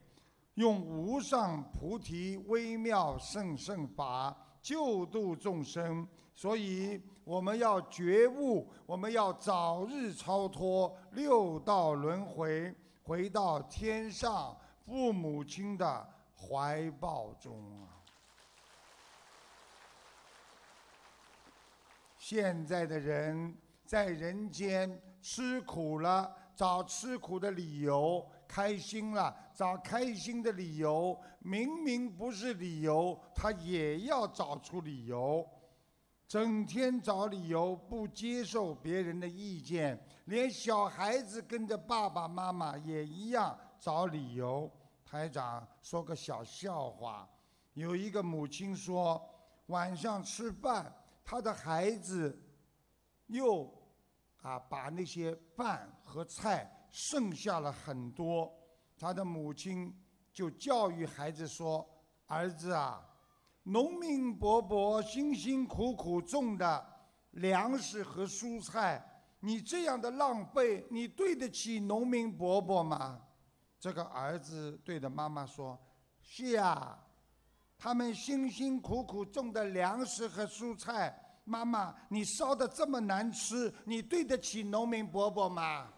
[0.56, 6.08] 用无上菩提微妙圣圣法救度众生。
[6.34, 16.08] 所以我们要觉悟，我们要早日超脱六道轮回，回到天上父母亲的。
[16.40, 17.98] 怀抱中啊！
[22.18, 31.20] 现在的人在人间吃苦了，找吃苦的理由；开心了，找开心的理由。
[31.40, 35.48] 明明不是理由，他也要找出理由。
[36.28, 44.70] 整天找理由，不接受别人的意见，连小孩子跟着爸爸妈妈也一样找理由。
[45.10, 47.30] 台长说个小笑话，
[47.76, 49.26] 有一个母亲说，
[49.68, 50.94] 晚上吃饭，
[51.24, 52.38] 她的孩子
[53.28, 53.74] 又
[54.42, 58.52] 啊把那些饭和菜剩下了很多，
[58.98, 59.96] 他的母亲
[60.34, 61.88] 就教育孩子说
[62.28, 63.02] ：“儿子啊，
[63.64, 66.86] 农民伯伯辛辛苦苦种的
[67.32, 73.22] 粮食和蔬菜，你这样的浪费，你对得起农民伯伯吗？”
[73.80, 75.80] 这个儿子对着妈妈说
[76.22, 76.98] ：“是呀。”
[77.80, 85.88] 他们辛辛苦苦种的粮食和蔬菜，妈妈，你烧的这么难吃，你对得起农民伯伯吗？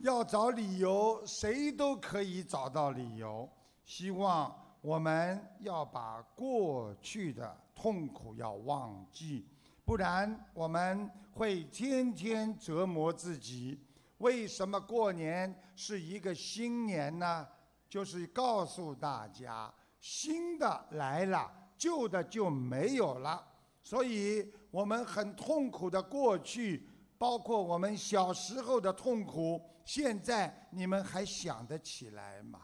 [0.00, 3.46] 要找理由，谁都可以找到理由。
[3.84, 9.46] 希望我们要把过去的痛苦要忘记，
[9.86, 13.80] 不然我们会天天折磨自己。
[14.18, 17.46] 为什么过年是一个新年呢？
[17.88, 23.46] 就是告诉大家，新的来了，旧的就没有了。
[23.84, 32.58] 所以，我们很痛苦的过去，包括我们小时候的痛苦，现在你们还想得起来吗？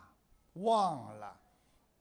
[0.55, 1.39] 忘了。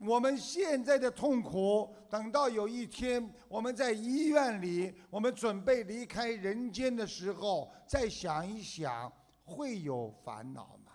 [0.02, 9.12] 我们现在的痛苦，等到有一天我们在医院里，我们准备离开人间的时候，再想一想。
[9.44, 10.94] 会有烦恼吗？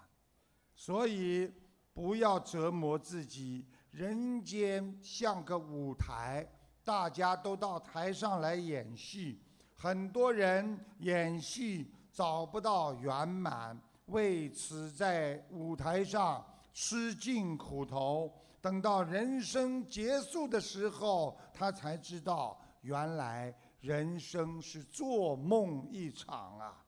[0.75, 1.53] 所以
[1.92, 3.66] 不要折磨自己。
[3.90, 6.47] 人间像个舞台，
[6.83, 9.42] 大家都到台上来演戏。
[9.75, 16.42] 很多人演戏找不到圆满，为此在舞台上
[16.73, 18.33] 吃尽苦头。
[18.66, 26.85] 等到人生结束的时候，他才知道，原来人生是做梦一场啊！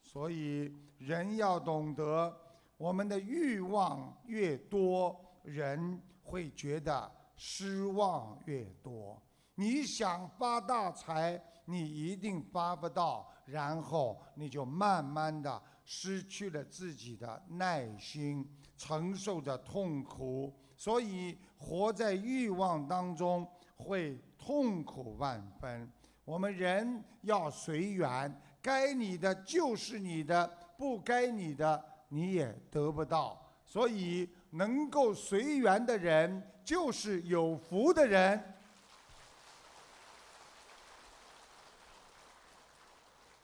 [0.00, 0.74] 所以。
[0.96, 2.34] 人要懂得，
[2.76, 5.14] 我们的欲望越多，
[5.44, 9.22] 人会觉得失望越多。
[9.54, 18.44] 你想发大财，你一定发不到，然后你就慢慢的失去了自己的耐心，
[18.76, 20.52] 承受着痛苦。
[20.78, 25.90] 所以，活在欲望当中会痛苦万分。
[26.24, 30.50] 我们人要随缘，该你的就是你的。
[30.78, 33.44] 不该你的，你也得不到。
[33.66, 38.54] 所以，能够随缘的人，就是有福的人。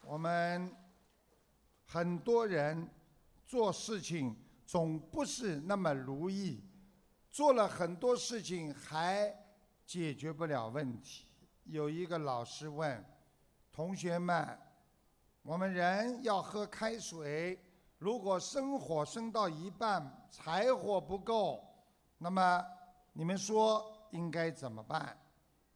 [0.06, 0.70] 我们
[1.86, 2.88] 很多人
[3.44, 6.62] 做事情总不是那么如意，
[7.34, 9.28] 做了很多事情还
[9.84, 11.26] 解决不了问题。
[11.64, 13.04] 有一个老师问
[13.72, 14.56] 同学们。
[15.42, 17.60] 我们人要喝开水，
[17.98, 21.62] 如果生火生到一半，柴火不够，
[22.16, 22.64] 那么
[23.12, 25.18] 你们说应该怎么办？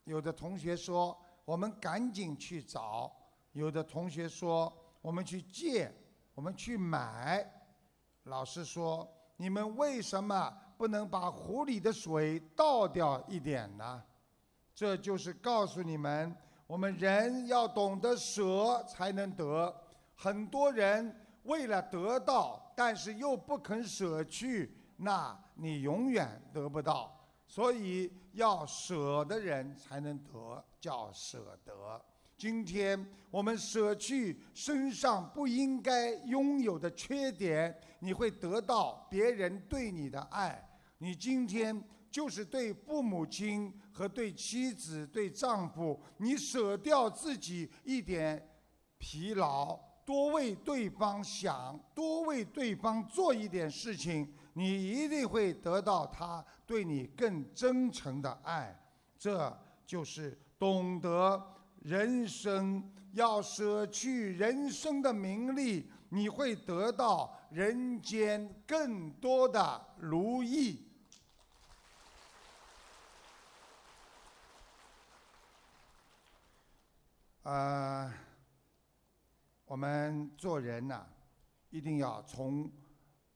[0.05, 3.13] 有的同学说我们赶紧去找，
[3.51, 5.93] 有的同学说我们去借，
[6.33, 7.47] 我们去买。
[8.23, 14.01] 老师说你们为什么不能把壶里的水倒掉一点呢？
[14.73, 16.33] 这就是告诉你们。
[16.67, 19.75] 我们人要懂得舍，才能得。
[20.15, 21.13] 很多人
[21.43, 27.13] 为了得到，但是又不肯舍去，那你永远得不到。
[27.45, 32.01] 所以要舍的人才能得，叫舍得。
[32.37, 40.65] 今天我们舍去身上不应该拥有的缺点，你会得到别人对你的爱。
[40.99, 41.83] 你今天。
[42.11, 48.43] 就是对父母亲和对妻子、对丈夫，你舍掉自己一点
[48.97, 58.75] 疲劳，多为对方想，多为对方做一点事情，你一定会得到他对你更真诚的爱。
[59.15, 61.39] 这就是懂得
[61.83, 62.83] 人生
[63.13, 70.88] 要舍去人生的名利，你会得到人间更多的如意。
[77.43, 78.13] 呃，
[79.65, 81.07] 我们做人呐，
[81.69, 82.69] 一定要从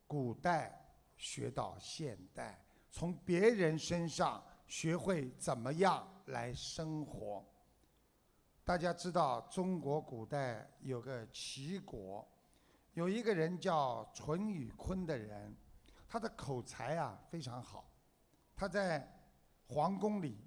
[0.06, 0.78] 古代
[1.16, 7.42] 学到现代，从别人身上学会怎么样来生活。
[8.62, 12.28] 大家知道，中国古代有个齐国，
[12.92, 15.56] 有一个人叫淳于髡的人，
[16.06, 17.90] 他的口才啊非常好，
[18.54, 19.10] 他在
[19.66, 20.43] 皇宫里。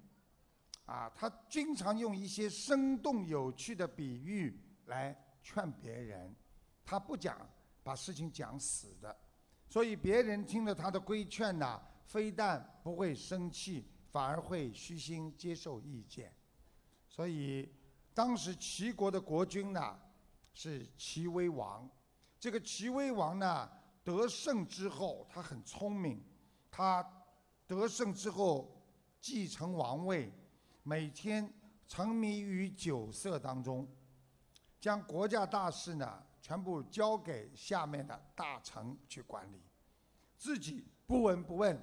[0.88, 6.34] 啊，他经常用一些生动有趣的比喻来劝别人，
[6.82, 7.38] 他不讲
[7.82, 9.14] 把事情讲死的，
[9.68, 16.34] 所以别人听了他的规劝呢，非但不会生气，反而会虚心接受意见。
[17.06, 17.70] 所以，
[18.14, 20.00] 当时齐国的国君呢
[20.54, 21.86] 是齐威王。
[22.40, 23.70] 这个齐威王呢
[24.02, 26.24] 得胜之后，他很聪明，
[26.70, 27.06] 他
[27.66, 28.82] 得胜之后
[29.20, 30.32] 继承王位，
[30.88, 31.52] 每天
[31.86, 33.86] 沉迷于酒色当中，
[34.80, 39.60] 将国家大事呢全部交给下面的大臣去管理，
[40.38, 41.78] 自己不闻不问。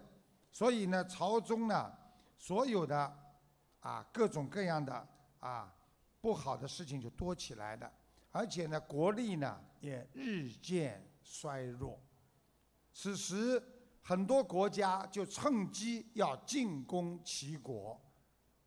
[0.52, 1.96] 所以呢，朝中呢
[2.36, 3.16] 所有的
[3.80, 5.08] 啊各种各样的
[5.40, 5.72] 啊
[6.20, 7.94] 不好的事情就多起来的，
[8.32, 12.02] 而且呢国力呢也日渐衰弱。
[12.92, 13.62] 此时
[14.02, 18.02] 很多国家就趁机要进攻齐国，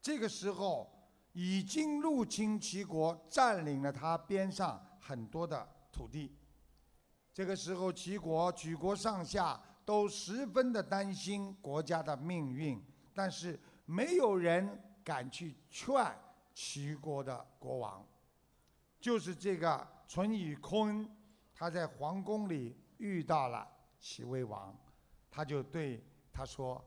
[0.09, 0.91] 这个时候
[1.35, 6.35] 已经入侵齐国，占领了他边上很多的土地。
[7.35, 9.61] 这个时候齐国举国上下。
[9.85, 12.79] 都十分的担心国家的命运，
[13.15, 16.15] 但是没有人敢去劝
[16.53, 18.07] 齐国的国王。
[19.01, 21.09] 就是这个淳于髡，
[21.55, 23.67] 他在皇宫里遇到了
[23.99, 24.77] 齐威王，
[25.31, 26.85] 他就对他说：“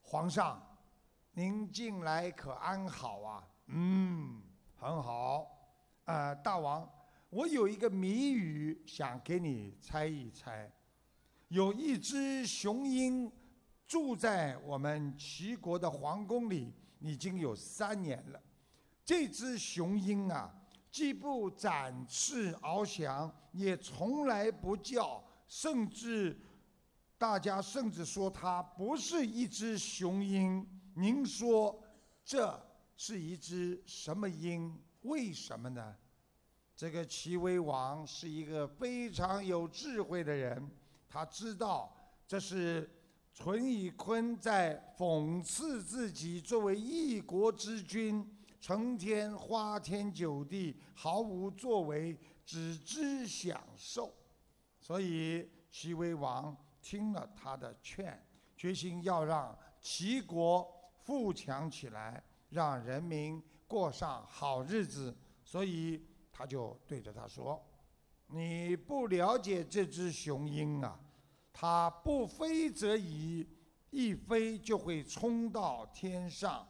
[0.00, 0.64] 皇上，
[1.36, 4.40] 您近来可安好啊？”“嗯，
[4.76, 5.50] 很好。
[6.06, 6.88] ”“呃，大王，
[7.28, 10.70] 我有一个谜语想给你猜一猜。”
[11.48, 13.30] 有一只雄鹰
[13.86, 18.40] 住在我们齐国的皇宫里，已经有三年了。
[19.04, 20.52] 这只雄鹰啊，
[20.90, 26.40] 既不展翅翱翔，也从来不叫，甚至
[27.18, 30.66] 大家甚至说它不是一只雄鹰。
[30.94, 31.82] 您说
[32.24, 32.58] 这
[32.96, 34.80] 是一只什么鹰？
[35.02, 35.94] 为什么呢？
[36.76, 40.70] 这个齐威王是一个非常有智慧的人。
[41.08, 41.94] 他知道
[42.26, 42.88] 这是
[43.32, 48.24] 淳于髡在讽刺自己作为一国之君，
[48.60, 54.14] 成天花天酒地，毫无作为，只知享受。
[54.80, 58.24] 所以齐威王听了他的劝，
[58.56, 60.68] 决心要让齐国
[61.04, 65.14] 富强起来，让人民过上好日子。
[65.44, 66.02] 所以
[66.32, 67.62] 他就对着他说。
[68.26, 70.98] 你不了解这只雄鹰啊，
[71.52, 73.46] 它不飞则已，
[73.90, 76.66] 一飞就会冲到天上；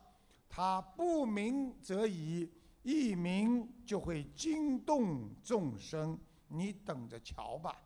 [0.49, 6.18] 它不鸣则已，一鸣就会惊动众生。
[6.49, 7.80] 你等着瞧吧。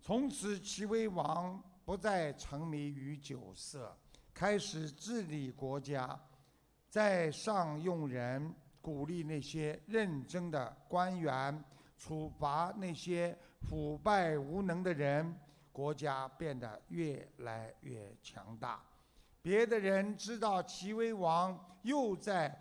[0.00, 3.96] 从此，齐威王不再沉迷于酒色，
[4.34, 6.20] 开始治理国家，
[6.90, 11.64] 在上用人，鼓励那些认真的官员。
[11.96, 15.34] 处罚那些腐败无能的人，
[15.72, 18.82] 国家变得越来越强大。
[19.40, 22.54] 别的人知道齐威王又在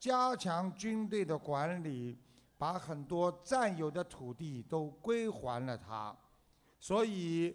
[0.00, 2.18] 加强军队的管理，
[2.56, 6.16] 把很多占有的土地都归还了他。
[6.80, 7.54] 所以，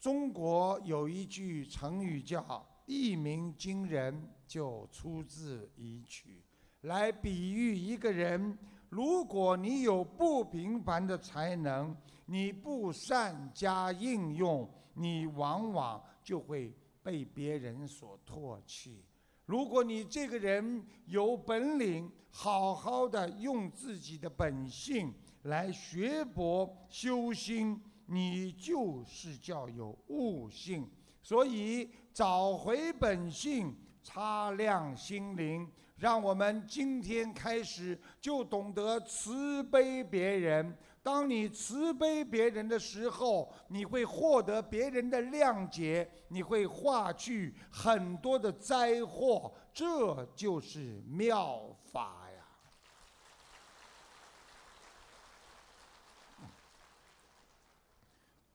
[0.00, 6.42] 中国有一句成语叫“一鸣惊人”，就出自一曲，
[6.82, 8.56] 来比喻一个人。
[8.88, 16.72] 如果你有不平凡的才能，你不善加应用，你往往就会
[17.02, 19.02] 被别人所唾弃。
[19.46, 25.12] 如果你这个人有本领，好好的用自己的本性
[25.42, 30.88] 来学博修心，你就是叫有悟性。
[31.20, 35.68] 所以找回本性，擦亮心灵。
[35.96, 40.76] 让我们今天开始就懂得慈悲别人。
[41.02, 49.52] 当你慈悲别人的时候，你会获得别人的谅解，你会化去很多的灾祸。
[49.72, 52.44] 这就是妙法呀！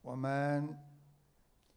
[0.02, 0.78] 我们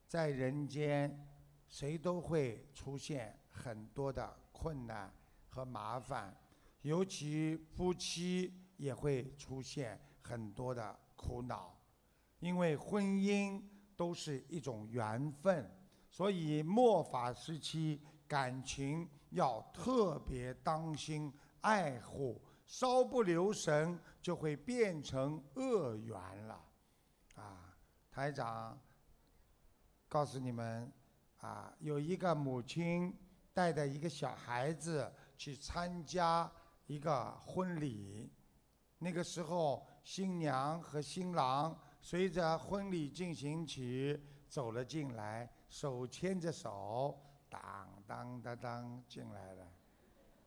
[0.08, 1.26] 在人间，
[1.72, 5.12] 谁都会出现很多的困难。
[5.54, 6.34] 和麻烦，
[6.80, 11.78] 尤其夫妻也会出现很多的苦恼，
[12.38, 13.62] 因为婚姻
[13.94, 15.70] 都是一种缘分，
[16.08, 26.64] 所以末法时期感情要特别当心爱护，稍不留神就会变成恶缘了。
[27.34, 27.76] 啊，
[28.10, 28.80] 台长
[30.08, 30.90] 告诉你们，
[31.42, 33.14] 啊，有一个母亲
[33.52, 35.12] 带着一个小孩子。
[35.34, 36.48] 去参加
[36.86, 38.30] 一个婚礼，
[38.98, 47.20] 那个时候新娘和新郎随着婚礼进行曲走了进来，手牵着手，
[47.50, 47.60] 当
[48.06, 49.66] 当当当进来了，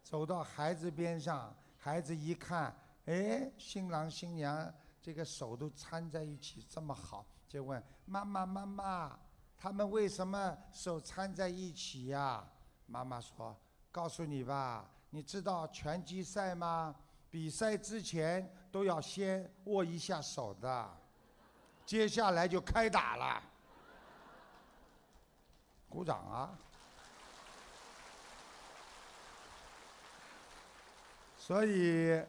[0.01, 2.73] 走到孩子边上，孩子一看，
[3.07, 9.19] 哎，新郎新娘这个手都搀在一起这么好，就问妈妈妈妈，
[9.65, 12.45] 他们为什么手搀在一起呀？
[12.85, 13.57] 妈妈说
[13.91, 16.93] ：“告诉你吧，你知道拳击赛吗？
[17.31, 20.97] 比赛之前都要先握一下手的，
[21.83, 23.41] 接下来就开打了。”
[25.89, 26.55] 鼓掌啊！
[31.39, 32.23] 所以，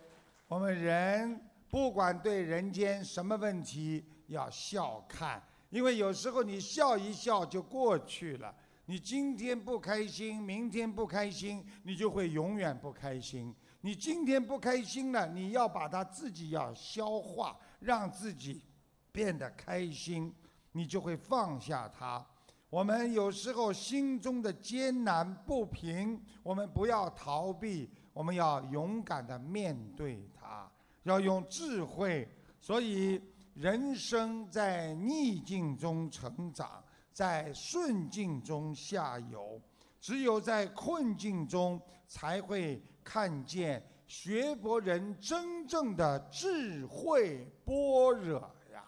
[0.49, 8.55] 我们人不管对人间什么问题，要笑看，因为有时候你笑一笑就过去了。
[8.87, 13.53] 你今天不开心，明天不开心，你就会永远不开心。
[13.81, 18.63] 你今天不开心了，你要把它自己要消化，让自己
[19.11, 20.33] 变得开心，
[20.71, 22.25] 你就会放下它。
[22.71, 30.71] 我们有时候心中的艰难不平，我们不要逃避，我们要勇敢的面对它，
[31.03, 32.29] 要用智慧。
[32.61, 33.21] 所以，
[33.57, 36.83] 人生在逆境中成长。
[37.13, 39.59] 在顺境中下游，
[40.03, 48.39] 只有在困境中才会看见学佛人真正的智慧般若
[48.71, 48.85] 呀。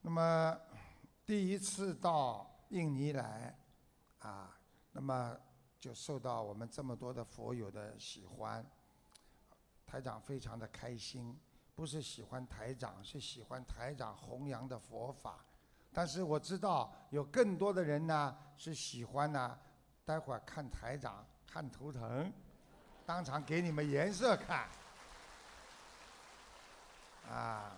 [0.00, 0.58] 那么，
[1.26, 3.54] 第一次到印尼来，
[4.20, 4.56] 啊，
[4.90, 5.36] 那么
[5.82, 8.64] 就受到我们这么多的佛友的喜欢，
[9.84, 11.36] 台长非常的开心。
[11.74, 15.44] 不是喜欢台长，是喜欢台长弘扬的佛法。
[15.92, 19.58] 但是我知道有更多的人呢是喜欢呢，
[20.04, 22.32] 待会儿看台长看图腾，
[23.04, 24.68] 当场给你们颜色看。
[27.28, 27.76] 啊，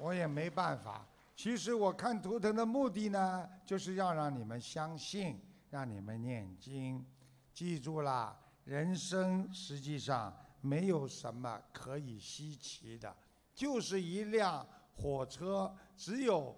[0.00, 1.06] 我也没办法。
[1.36, 7.06] 其实我看图腾的目的呢，就是要让你们相信，让你们念经。
[7.58, 13.12] 记住了，人生实际上没有什么可以稀奇的。
[13.52, 16.56] 就是一辆火车，只有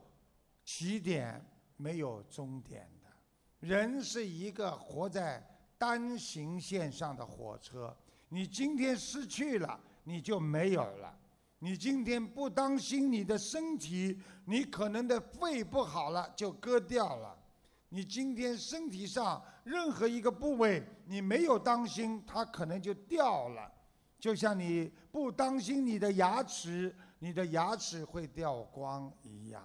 [0.63, 1.43] 起点
[1.79, 3.09] 没有终点的。
[3.67, 5.43] 人是一个活在
[5.79, 7.97] 单行线上的火车，
[8.29, 11.19] 你今天失去了，你就没有了。
[11.61, 17.39] 你今天不当心你的身体，你可能的肺不好了就割掉了。
[17.91, 23.71] 你今天身体上任何一个部位，你没有当心，它可能就掉了。
[24.19, 29.65] 就像你不当心你的牙齿，你的牙齿会掉光一样。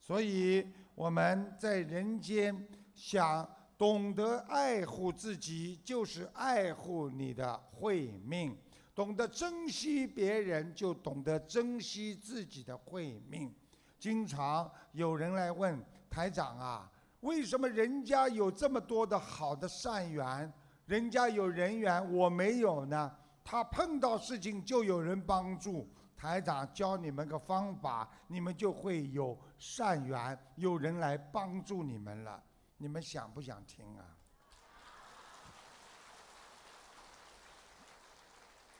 [0.00, 3.46] 所以我们在人间想
[3.76, 8.52] 懂得爱护自己，就是爱护你的慧命；
[8.94, 13.54] 懂得珍惜别人，就懂得珍惜自己的慧命。
[13.98, 16.90] 经常有人来问台长啊，
[17.20, 20.52] 为什么人家有这么多的好的善缘，
[20.86, 23.12] 人家有人缘，我没有呢？
[23.44, 32.42] 他碰到事情就有人帮助，台长教你们个方法，你们就会有善缘，有人来帮助你们了。
[32.76, 34.04] 你们想不想听啊？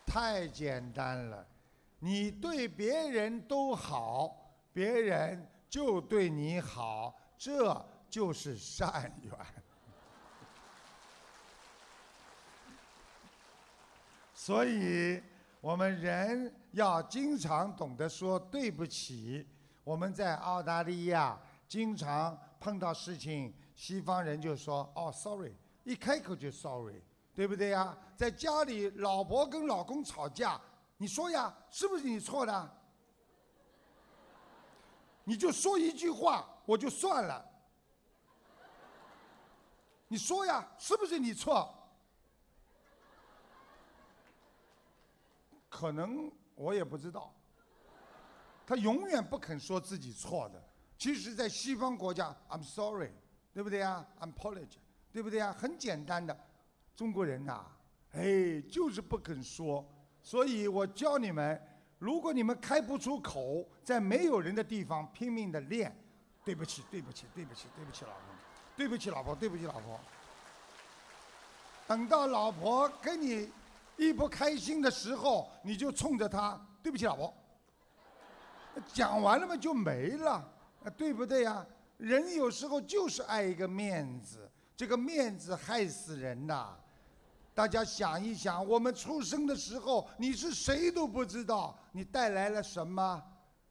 [0.06, 1.46] 太简单了，
[1.98, 7.74] 你对别人都好，别人就对你好，这
[8.08, 9.32] 就是善缘。
[14.34, 15.22] 所以，
[15.60, 19.46] 我们人要经常懂得说对不起。
[19.84, 25.54] 我们在澳大利亚经常碰到事情，西方人就说：“哦，sorry，
[25.84, 27.02] 一开口就 sorry，
[27.34, 30.60] 对不对呀？”在家里，老婆跟老公吵架，
[30.98, 32.76] 你说呀，是不是你错的？
[35.24, 37.47] 你就说一句话，我就算了。
[40.08, 41.74] 你说呀，是不是你错？
[45.68, 47.32] 可能我也不知道，
[48.66, 50.62] 他永远不肯说自己错的。
[50.96, 53.12] 其实，在西方国家，I'm sorry，
[53.52, 54.78] 对不对呀？I'm apologize，
[55.12, 55.52] 对不对呀？
[55.52, 56.36] 很简单的，
[56.96, 57.64] 中国人呐，
[58.12, 59.86] 哎，就是不肯说。
[60.22, 61.62] 所以我教你们，
[61.98, 65.96] 如果你们开不出口，在没有人的地方拼命的练，
[66.44, 68.20] 对不起，对不起，对不起，对不起，老婆，
[68.78, 69.98] 对不起，老婆，对不起，老婆。
[71.88, 73.50] 等到老婆跟你。
[73.96, 77.34] 一不开心的时候，你就冲着她，对不起，老婆。
[78.94, 80.48] 讲完了嘛，就没了，
[80.96, 81.66] 对不对呀？
[81.96, 86.76] 人有时候就是爱一个面子，这个面子害死人呐。
[87.52, 93.20] 大家想一想，我们出生的时候，你是谁都不知道，你带来了什么？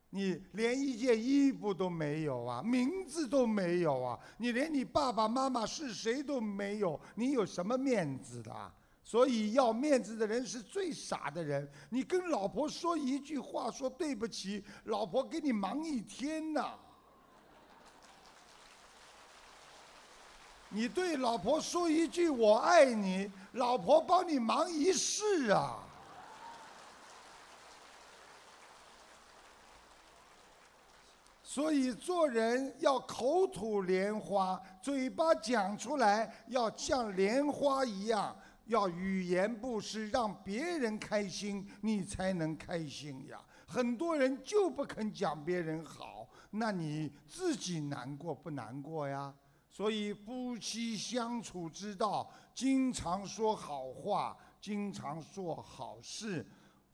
[0.10, 8.52] 你连一件衣服都没有啊，名字都没有啊，你连你爸爸妈妈是谁都没有，你有什么面子的？
[8.52, 11.66] 啊所以要面子的人是最傻的人。
[11.92, 16.74] 你跟老婆说一句话，说对不起，老婆给你忙一天呐。
[20.68, 25.87] 你对老婆说一句我爱你，老婆帮你忙一世啊。
[31.58, 43.42] 所以做人要口吐莲花，嘴巴讲出来要像莲花一样，要语言不失，让别人开心，你才能开心呀。
[43.66, 49.34] 很多人就不肯讲别人好，那你自己难过不难过呀？
[49.68, 56.46] 所以夫妻相处之道，经常说好话，经常做好事。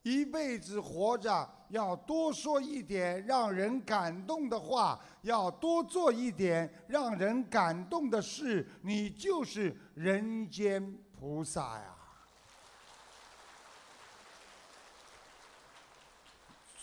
[0.04, 11.96] 一辈子活着，要多说一点让人感动的话，要多做一点让人感动的事，你就是人间菩萨呀！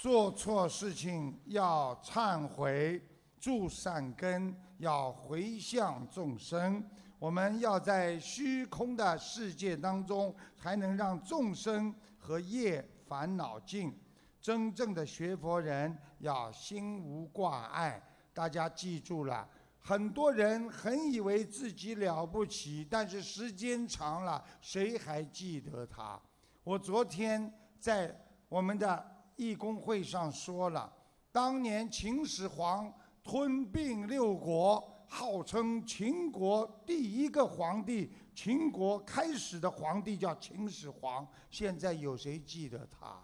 [0.01, 3.03] 做错事情要忏悔，
[3.39, 6.83] 助善根，要回向众生。
[7.19, 12.83] 我们要在虚空的世界当中，才能让众生和业。
[13.11, 13.93] 烦恼尽，
[14.41, 18.01] 真正的学佛人要心无挂碍。
[18.33, 19.49] 大家记住了，
[19.81, 26.21] 很多人很以为自己了不起，但是时间长了，谁还记得他？
[26.63, 28.17] 我昨天在
[28.49, 29.05] 我们的
[29.35, 30.93] 义工会上说了，
[31.33, 32.93] 当年秦始皇
[33.25, 38.13] 吞并六国，号称秦国第一个皇帝。
[38.35, 43.21] 秦国开始的皇帝叫秦始皇，现在有谁记得他？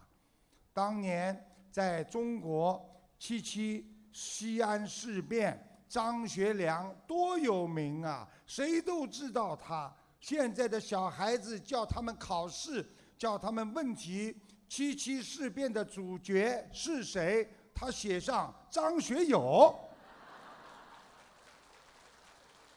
[0.72, 2.84] 当年在中国
[3.18, 9.94] 七七西安事变，张学良多有名啊，谁都知道他。
[10.20, 12.86] 现在的小孩子叫他们考试，
[13.16, 14.36] 叫他们问题，
[14.68, 17.48] 七七事变的主角是谁？
[17.74, 19.78] 他写上张学友，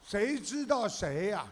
[0.01, 1.47] 谁知道谁呀？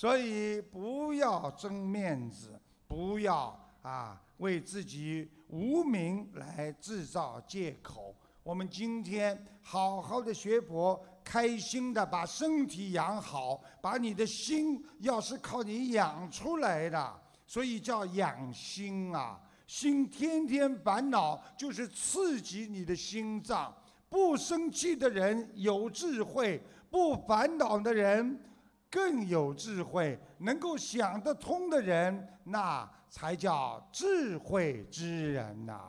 [0.00, 8.14] 所以不要争面子，不要啊为自己无名来制造借口。
[8.42, 19.38] 我们今天好好的学佛，开心的把身体养好，把你的心要是靠你养出来的，所以叫养心啊。
[19.66, 23.70] 心天天烦恼，就是刺激你的心脏。
[24.08, 26.58] 不生气的人有智慧，
[26.90, 28.40] 不烦恼的人。
[28.90, 35.80] 更有智慧，能够想得通的人，那才叫智慧之人呐。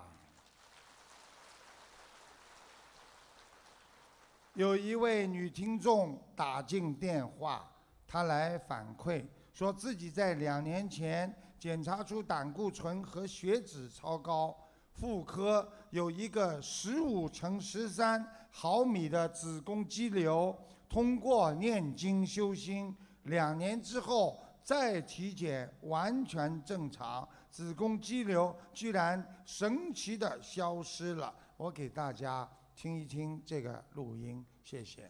[4.54, 7.68] 有一位女听众打进电话，
[8.06, 14.56] 她来反馈，说自己在两年前检查出胆固醇和血脂超高，
[14.94, 20.56] 妇科有一个十五乘十三毫米的子宫肌瘤。
[20.92, 31.34] 通过念经修心，两年之后再体检，完全正常，子宫肌瘤居然神奇的消失了。
[31.56, 35.10] 我给大家听一听这个录音，谢谢。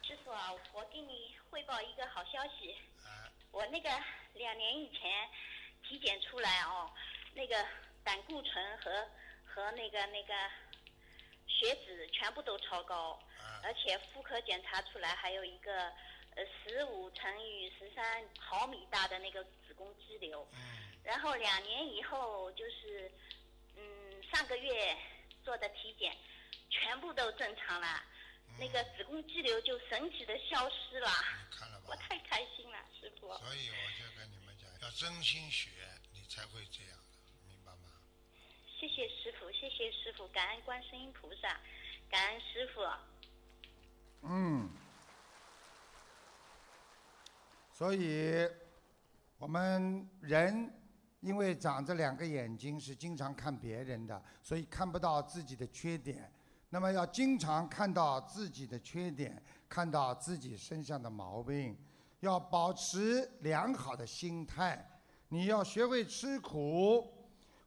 [0.00, 2.74] 师傅啊，我给你汇报一个好消息，
[3.50, 3.90] 我那个
[4.36, 5.02] 两年以前
[5.86, 6.90] 体检出来哦，
[7.34, 7.62] 那个
[8.02, 8.90] 胆固醇和
[9.44, 10.32] 和那个那个。
[11.48, 13.18] 血脂全部都超高，
[13.64, 15.88] 而且妇科检查出来还有一个
[16.36, 20.46] 呃十五乘以十三毫米大的那个子宫肌瘤，
[21.02, 23.10] 然后两年以后就是
[23.76, 24.96] 嗯上个月
[25.42, 26.16] 做的体检，
[26.70, 28.04] 全部都正常了，
[28.58, 31.10] 那个子宫肌瘤就神奇的消失了，
[31.88, 33.26] 我太开心了，师傅。
[33.38, 35.70] 所以我就跟你们讲，要真心学，
[36.12, 36.98] 你才会这样。
[38.80, 41.48] 谢谢师傅，谢谢师傅，感恩观世音菩萨，
[42.08, 42.80] 感恩师傅。
[44.22, 44.70] 嗯，
[47.72, 48.48] 所以
[49.36, 50.72] 我们人
[51.18, 56.32] 因为长着两个眼睛，是经常看别人的，所以看不到自己的缺点。
[56.70, 61.76] 那么要经常看到自己的缺点，看到自己身上的毛病，
[62.20, 64.88] 要保持良好的心态。
[65.30, 67.17] 你要学会吃苦。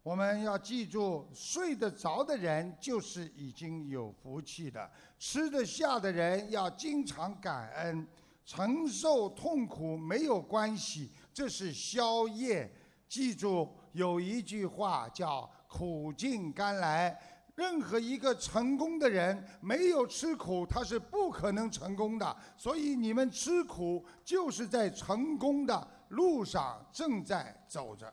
[0.03, 4.81] 我们要记住，睡得着的人就是已经有福气的；
[5.19, 8.07] 吃得下的人要经常感恩，
[8.43, 12.71] 承受痛苦没有关系，这是宵夜。
[13.07, 17.15] 记住有一句话叫“苦尽甘来”。
[17.53, 22.35] 任何一个成功的人没有吃苦，他是不可能成功的。
[22.57, 28.11] 所以你们吃苦，就是在成功的路上正在走着。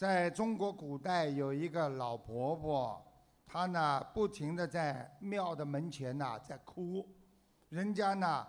[0.00, 3.06] 在中国古代，有一个老婆婆，
[3.44, 7.06] 她呢不停的在庙的门前呐在哭，
[7.68, 8.46] 人家呢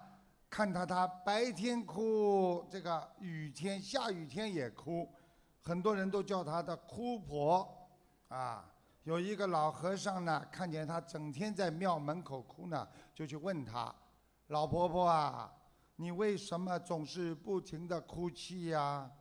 [0.50, 5.06] 看到她白天哭，这个雨天下雨天也哭，
[5.60, 7.70] 很多人都叫她的哭婆，
[8.30, 8.74] 啊，
[9.04, 13.94] 有一个老和尚呢看见她整天在庙门口哭呢，就去问她，
[14.48, 15.54] 老婆婆啊，
[15.98, 19.12] 你为什么总是不停的哭泣呀？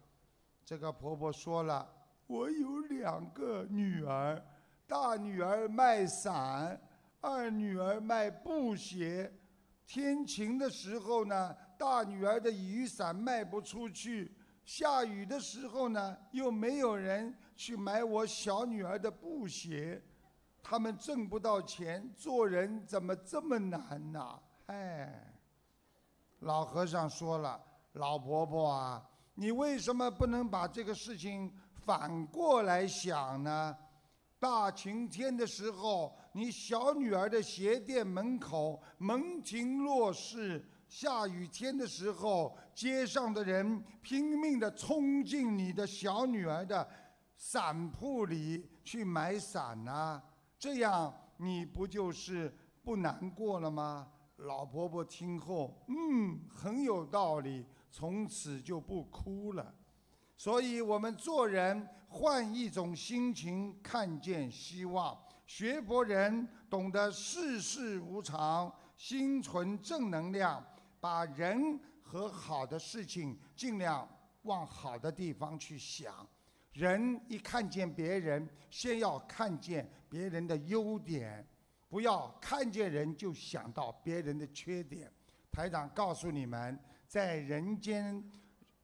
[0.64, 1.96] 这个婆婆说了。
[2.30, 4.40] 我有两个女儿，
[4.86, 6.80] 大女儿卖伞，
[7.20, 9.32] 二女儿卖布鞋。
[9.84, 14.30] 天晴的时候呢，大女儿的雨伞卖不出去；
[14.64, 20.00] 下雨的时候呢，又没有人去买我小女儿的布鞋。
[20.62, 24.40] 他们挣不到钱，做人怎么这么难呢？
[24.66, 25.34] 哎，
[26.38, 27.60] 老和尚说了，
[27.94, 29.04] 老婆婆啊，
[29.34, 31.52] 你为什么不能把这个事情？
[31.90, 33.76] 反过来想呢，
[34.38, 46.88] 大晴天的时候，你小女儿的鞋店门口门庭若市；下雨天的时候，街上的人拼命的冲进你的小女儿的
[47.34, 50.22] 伞铺里去买伞呢。
[50.60, 54.06] 这样你不就是不难过了吗？
[54.36, 59.74] 老婆婆听后，嗯，很有道理，从此就不哭了。
[60.40, 65.14] 所以我们做人换一种心情，看见希望。
[65.46, 70.64] 学佛人懂得世事无常，心存正能量，
[70.98, 74.08] 把人和好的事情尽量
[74.44, 76.26] 往好的地方去想。
[76.72, 81.46] 人一看见别人，先要看见别人的优点，
[81.90, 85.12] 不要看见人就想到别人的缺点。
[85.52, 88.24] 台长告诉你们，在人间。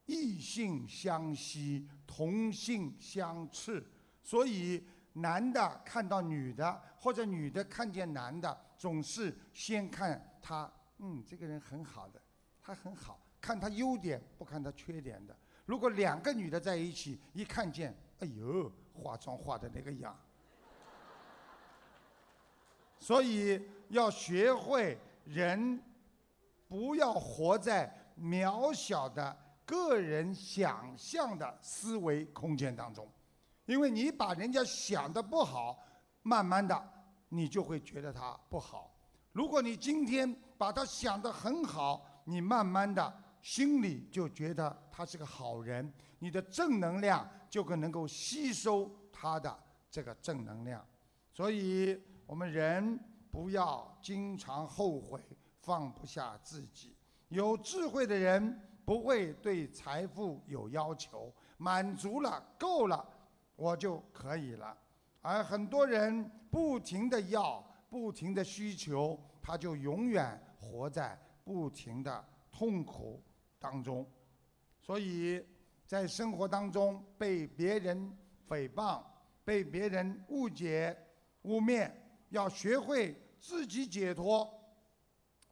[0.07, 3.85] 异性相吸，同性相斥，
[4.23, 4.83] 所以
[5.15, 12.23] 男的看到女的，或者女的看见男的，总是先看他，嗯，这个人很好的，
[12.63, 15.37] 他很好，看他优点，不看他缺点的。
[15.65, 20.17] 如果两个女的在一起，一看见，哎呦，化妆化的那个样。
[23.01, 25.83] 所以要学会人，
[26.69, 29.37] 不要活在渺小的。
[29.67, 33.11] 个人想象的思维空间当中，
[33.65, 35.77] 因为你把人家想的不好，
[36.23, 36.89] 慢慢的
[37.31, 38.97] 你就会觉得他不好。
[39.33, 49.59] 如果你今天把他想的很好，你慢慢的心里就觉得他是个好人，你的正能量就可能够吸收他的
[49.91, 50.87] 这个正能量。
[51.33, 52.99] 所以我们人
[53.33, 55.21] 不要经常后悔，
[55.61, 56.97] 放不下自己。
[57.31, 58.63] 有智慧的人。
[58.87, 63.05] 不会对财富有要求，满足了够了，
[63.57, 64.79] 我就可以了。
[65.21, 67.61] 而很多人不停的要，
[67.91, 73.21] 不停的需求，他就永远活在不停的痛苦
[73.59, 74.07] 当中。
[74.81, 75.45] 所以
[75.85, 78.17] 在生活当中被别人
[78.49, 79.03] 诽谤、
[79.45, 80.97] 被别人误解、
[81.43, 81.91] 污蔑，
[82.29, 84.49] 要学会自己解脱。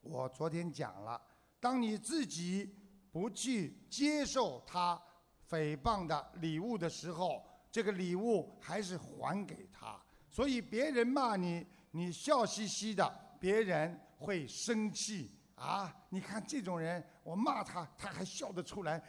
[0.03, 1.20] 我昨天讲了，
[1.59, 2.72] 当你自己。
[3.15, 5.01] 不去接受他
[5.49, 9.97] 诽谤的礼物的时候，这个礼物还是还给他。
[10.29, 13.09] 所以别人骂你，你笑嘻嘻的，
[13.39, 15.95] 别人会生气啊！
[16.09, 19.01] 你看这种人，我骂他，他还笑得出来，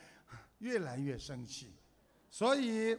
[0.59, 1.75] 越来越生气。
[2.29, 2.95] 所以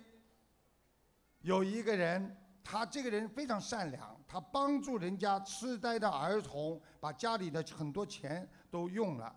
[1.43, 9.33] 有一个人，他这个人非常善良，他帮助人家痴呆的儿童，把家里的很多钱都用了。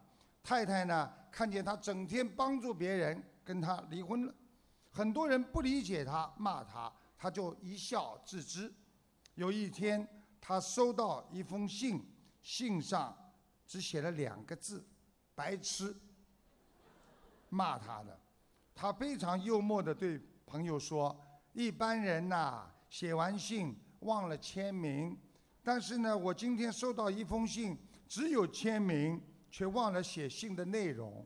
[0.49, 1.07] 太太呢？
[1.29, 4.33] 看见他整天帮助别人，跟他离婚了。
[4.89, 8.73] 很多人不理解他，骂他，他就一笑置之。
[9.35, 10.07] 有一天，
[10.41, 12.03] 他收到一封信，
[12.41, 13.15] 信上
[13.67, 14.83] 只写了两个字
[15.35, 15.95] ：“白痴。”
[17.49, 18.19] 骂他的。
[18.73, 21.15] 他非常幽默地对朋友说
[21.53, 25.15] ：“一般人呐，写完信忘了签名，
[25.61, 27.77] 但是呢，我今天收到一封信，
[28.07, 31.25] 只有签名。”却忘了写信的内容。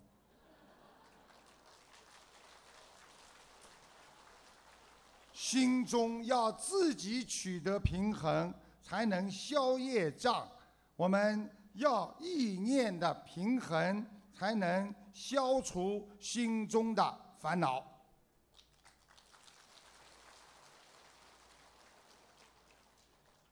[5.31, 10.49] 心中要自己取得平衡，才能消业障。
[10.95, 17.85] 我们要意念的平衡，才能消除心中的烦恼。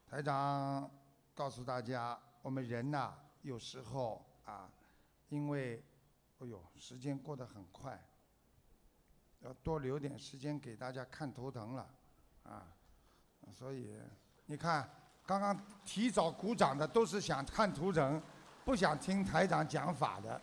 [0.10, 0.90] 台长
[1.36, 3.14] 告诉大家，我们人呐，
[3.44, 4.70] 有时候啊，
[5.30, 5.84] 因为，
[6.40, 8.00] 哎呦，时间过得很快，
[9.42, 11.90] 要多留点时间给大家看图腾了，
[12.44, 12.68] 啊，
[13.52, 13.96] 所以
[14.46, 14.90] 你看，
[15.26, 18.22] 刚刚提早鼓掌的都是想看图腾，
[18.66, 20.42] 不想听台长讲法的，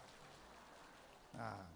[1.36, 1.66] 啊，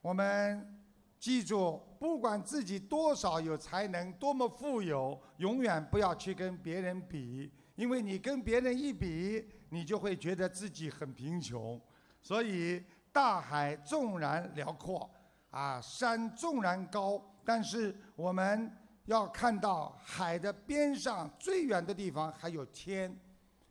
[0.00, 0.82] 我们
[1.18, 11.80] 记住，不管自己多少有才能，多么富有，永远不要去跟别人比，因为你跟别人一比，你就会觉得自己很贫穷。
[12.22, 15.10] 所以，大海纵然辽阔，
[15.50, 18.70] 啊，山纵然高，但是我们
[19.06, 23.14] 要看到海的边上最远的地方还有天，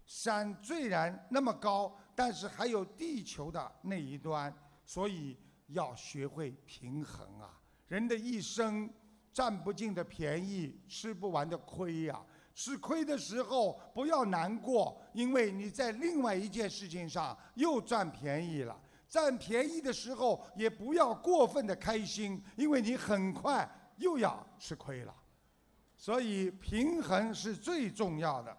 [0.05, 5.37] 山虽然那么高，但是还有地球的那一端，所以。
[5.67, 7.57] 要学会平衡啊！
[7.87, 8.87] 人的一生
[9.31, 12.21] 占不尽的便宜，吃不完的亏呀。
[12.53, 18.79] 吃亏的时候不要难过，因为你在另外一件事情上又占便宜了。
[19.09, 25.15] 占便宜的时候也不要过分的开心，因为你很快又要吃亏了。
[25.95, 28.57] 所以平衡是最重要的。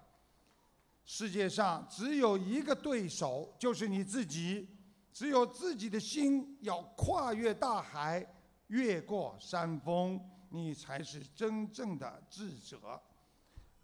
[1.04, 4.68] 世界上只有一个对手，就是你自己。
[5.12, 8.26] 只有自己的心要跨越大海，
[8.66, 13.00] 越过山峰，你才是真正的智者。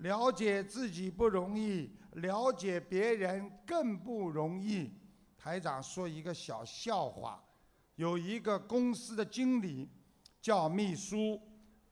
[0.01, 4.93] 了解自己不容易，了解别人更不容易。
[5.37, 7.43] 台长说一个小笑话：
[7.97, 9.89] 有一个公司的经理
[10.41, 11.41] 叫秘书，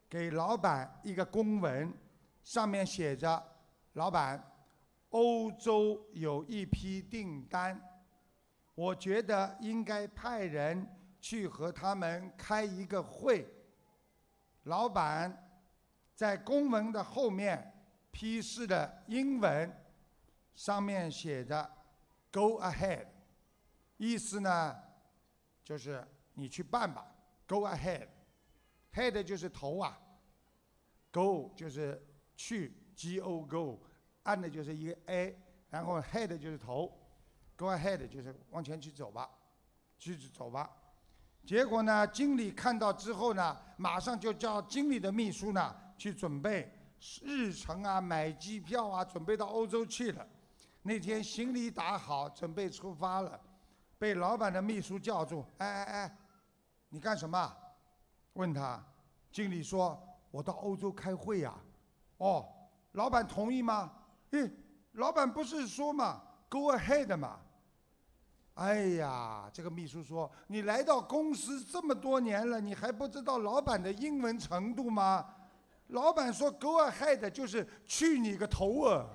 [0.09, 1.93] 给老板一个公文，
[2.43, 3.43] 上面写着
[3.93, 4.43] ：“老板，
[5.11, 7.79] 欧洲有一批订单。”
[8.75, 10.87] 我觉得应该派人
[11.21, 13.47] 去和他们开一个会。
[14.63, 15.51] 老板
[16.15, 17.75] 在公文的后面
[18.11, 19.85] 批示的英文，
[20.55, 21.71] 上面写着
[22.33, 23.07] “Go ahead”，
[23.97, 24.77] 意思呢
[25.63, 27.15] 就是你去办吧。
[27.47, 29.99] Go ahead，head 就是头啊
[31.11, 32.07] ，Go 就是
[32.37, 33.81] 去，G O Go，
[34.25, 35.39] 按的就是一个 A，
[35.71, 36.93] 然后 head 就是头。
[37.57, 39.29] Go ahead，就是往前去走吧，
[39.99, 40.71] 去走吧。
[41.45, 46.71] 结果呢，经理看到之后呢，马上就叫经理的秘书呢去准备
[47.23, 50.27] 日程啊，买机票啊，准备到欧洲去了。
[50.83, 53.39] 那天行李打好，准备出发了，
[53.99, 56.17] 被老板的秘书叫住：“哎哎哎，
[56.89, 57.57] 你干什么？”
[58.35, 58.83] 问他，
[59.31, 61.55] 经理说：“我到欧洲开会呀。”
[62.19, 62.49] 哦，
[62.93, 63.93] 老板同意吗？
[64.31, 64.51] 诶，
[64.93, 67.39] 老板不是说嘛，Go ahead 嘛。
[68.55, 75.35] 哎呀，这个秘书说：“你来到公司这么多年了，你还不知道老板的英文程度吗？”
[75.89, 79.07] 老板说：“Go ahead，就是去你个头啊！”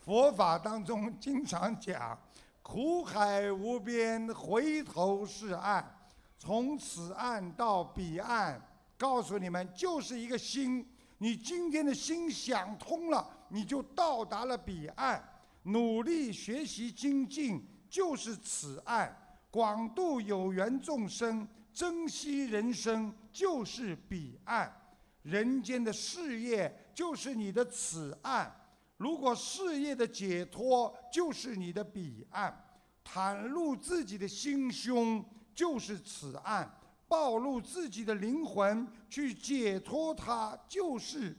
[0.04, 2.18] 佛法当中经常讲
[2.62, 5.98] ：“苦海无边，回头是岸。”
[6.36, 8.60] 从此岸到彼岸，
[8.98, 10.84] 告诉你们，就是一个心。
[11.18, 15.22] 你今天的心想通了，你就到达了彼岸。
[15.62, 19.14] 努力学习精进，就是此岸。
[19.50, 24.74] 广度有缘众生，珍惜人生，就是彼岸。
[25.20, 28.50] 人间的事业就是你的此岸。
[28.96, 32.64] 如果事业的解脱就是你的彼岸，
[33.04, 35.22] 袒露自己的心胸
[35.54, 36.78] 就是此岸。
[37.06, 41.36] 暴露自己的灵魂，去解脱它，就是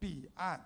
[0.00, 0.58] 彼岸；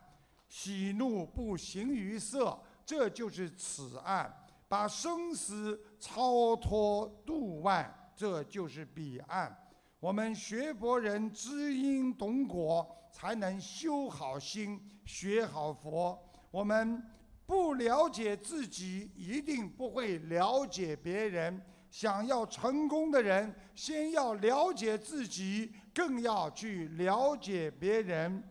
[0.49, 4.27] 喜怒不形于色，这就是此岸；
[4.69, 9.57] 把生死超脱度外，这就是彼岸。
[10.01, 16.19] 我们学佛人知因懂果，才能修好心、学好佛。
[16.51, 17.03] 我们
[17.47, 21.63] 不了解自己，一定不会了解别人。
[21.89, 28.43] 想要成功的人，先要了解自己，更要去了解别人。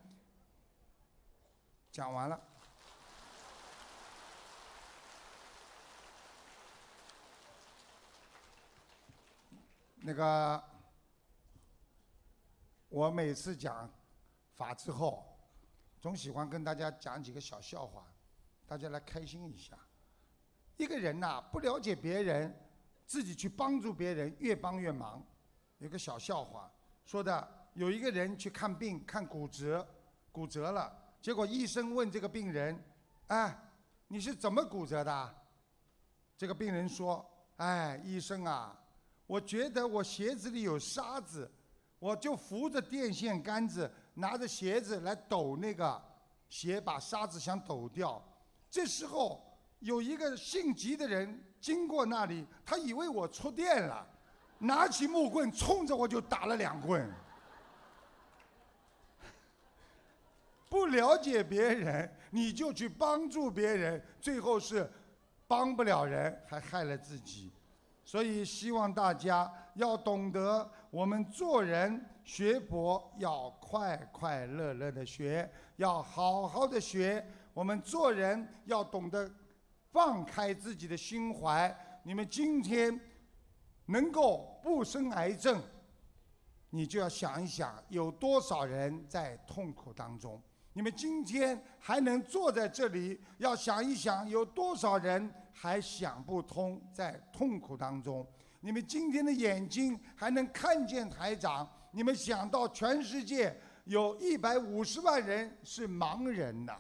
[1.92, 2.42] 讲完了。
[10.08, 10.64] 那个，
[12.90, 13.92] 我每次讲
[14.54, 15.26] 法之后，
[16.00, 18.06] 总喜欢跟大家讲几个小笑话，
[18.68, 19.76] 大家来开心一下。
[20.78, 22.56] 一个人呐，不了解别人。
[23.08, 25.24] 自己去帮助别人，越帮越忙。
[25.78, 26.72] 有个小笑话，
[27.04, 29.88] 说的有一个人去看病，看骨折，
[30.32, 30.92] 骨折了。
[31.22, 32.84] 结果医生问这个病人
[33.28, 33.56] ：“哎，
[34.08, 35.36] 你是怎么骨折的？”
[36.36, 37.24] 这个病人说
[37.58, 38.76] ：“哎，医生啊，
[39.28, 41.50] 我觉得我鞋子里有沙子，
[42.00, 46.02] 我就扶着电线杆子，拿着鞋子来抖那个
[46.50, 48.24] 鞋，把沙子想抖掉。
[48.70, 49.44] 这时候
[49.80, 54.08] 有一个姓吉的人经过那里，他以为我触电了，
[54.60, 57.12] 拿起木棍冲着我就打了两棍。”
[60.68, 64.92] 不了解别人，你就去帮助别人，最后是
[65.48, 67.50] 帮不了人，还害了自己。
[68.06, 77.26] 所以希望大家要懂得，我们做人学佛要快快乐乐的学，要好好的学。
[77.52, 79.30] 我们做人要懂得
[79.92, 81.76] 放开自己的心怀。
[82.04, 82.98] 你们今天
[83.88, 85.60] 能够不生癌症，
[86.70, 90.40] 你就要想一想，有多少人在痛苦当中。
[90.78, 98.28] 你们今天还能坐在这里，要想一想，有多少人还想不通，在痛苦当中。
[98.60, 106.76] 你们今天的眼睛还能看见台长，你们想到全世界有一百五十万人是盲人呐。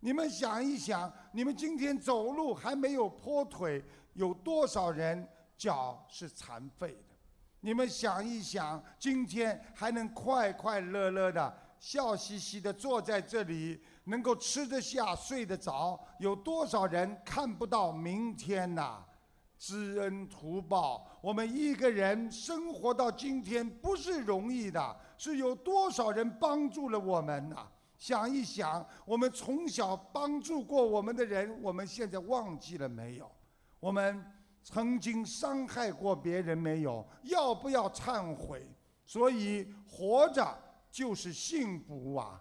[0.00, 3.82] 你们想一想，你们今天走路还没有跛腿，
[4.12, 5.26] 有多少人
[5.56, 7.16] 脚是残废的？
[7.60, 11.69] 你们想一想，今天还能快快乐乐的。
[11.80, 19.02] 笑嘻嘻的坐在这里，能够吃得下、睡得着，有多少人看不到明天呐？
[19.58, 27.66] 知恩图报，我们一个人生活到今天不是容易的，是有多少人帮助了我们呐？
[27.96, 33.30] 想一想，我们从小帮助过我们的人，我们现在忘记了没有？
[33.78, 34.22] 我们
[34.62, 37.06] 曾经伤害过别人没有？
[37.22, 38.66] 要不要忏悔？
[39.06, 40.58] 所以活着。
[40.90, 42.40] 就是幸福啊！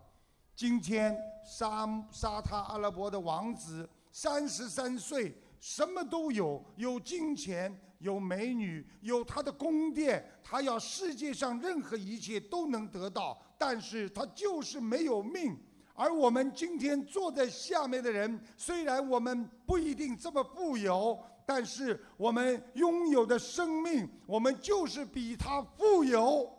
[0.55, 15.55] 今天沙沙特阿拉伯的王子三十三岁，什么都有，有金钱，有美女，有他的宫殿，他要世界上任何一切都能得到，但是他就是没有命。
[15.93, 26.49] 而我们今天坐在下面的人，虽然我们不一定这么富有，但是我们拥有的生命，我们就是比他富有。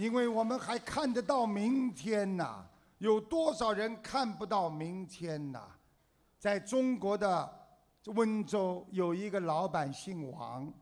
[0.00, 2.64] 因为我们还看得到明天呐，
[2.96, 5.60] 有多少人看不到明天呐？
[6.38, 7.46] 在中国的
[8.06, 10.72] 温州有一个老板姓王，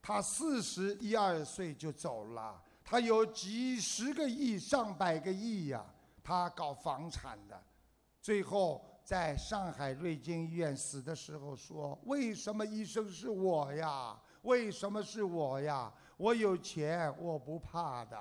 [0.00, 5.84] 他四十一二岁就走了，他有几十个亿、上百个亿呀，
[6.24, 7.62] 他搞房产的，
[8.22, 14.18] 最后在上海瑞金医院死的时候说：“为什么医生是我呀？
[14.44, 15.92] 为什么是我呀？
[16.16, 18.18] 我有钱，我不怕的。”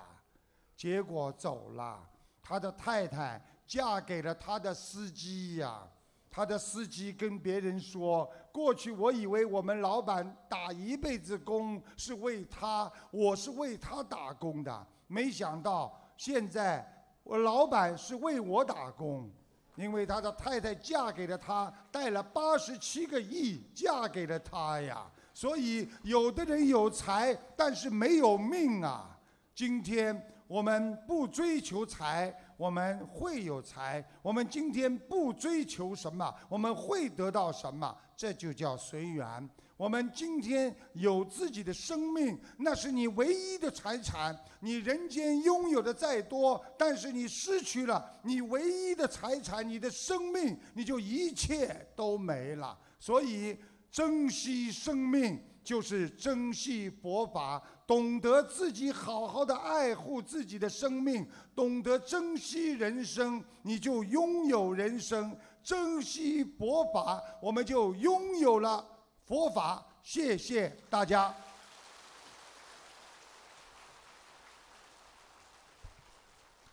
[0.81, 1.99] 结果走了，
[2.41, 5.87] 他的太太嫁给了他的司机呀。
[6.31, 14.87] 他的司机跟别人说：“过去我以为我们老板打一辈子工是为他，我是为他打工的。
[15.05, 16.83] 没想到现在
[17.21, 19.29] 我老板是为我打工，
[19.75, 25.05] 因为他的太太嫁给了他，带了八十七个亿嫁给了他呀。
[25.31, 29.15] 所以有的人有财，但是没有命啊。
[29.53, 30.19] 今天。”
[30.51, 34.05] 我们不追求财，我们会有财。
[34.21, 37.95] 我们今天不追求什么，我们会得到什么？
[38.17, 39.49] 这就叫随缘。
[39.77, 44.37] 我们今天有自己的生命，那是你唯一的财产。
[44.59, 52.77] 你人间拥有的再多，但是你失去了你唯一的财产，你的生命，你就一切都没了。
[52.99, 53.57] 所以，
[53.89, 57.63] 珍惜生命就是珍惜佛法。
[57.91, 65.29] 懂得自己好好的爱护自己的生命，懂得珍惜人生，你就拥有人生；
[65.61, 68.87] 珍惜佛法，我们就拥有了
[69.25, 69.85] 佛法。
[70.01, 71.35] 谢谢大家。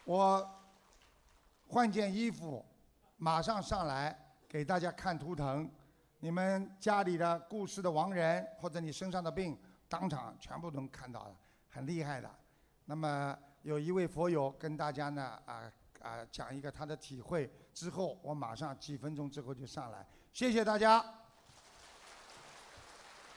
[0.04, 0.48] 我
[1.66, 2.64] 换件衣服，
[3.16, 4.16] 马上上来
[4.48, 5.68] 给大家看图腾。
[6.20, 9.58] 你们家里的故事的亡人，或者你身上的病。
[9.88, 11.36] 当场全部能看到了，
[11.68, 12.30] 很厉害的。
[12.84, 21.04] 那么有一位佛友跟大家呢啊啊讲一个他的体会，之后我马上几分钟之后就上来，谢谢大家。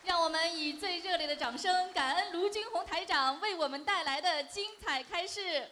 [0.03, 5.67] 让我们以最热烈的掌声，感恩卢军红台长为我们带来的精彩开示。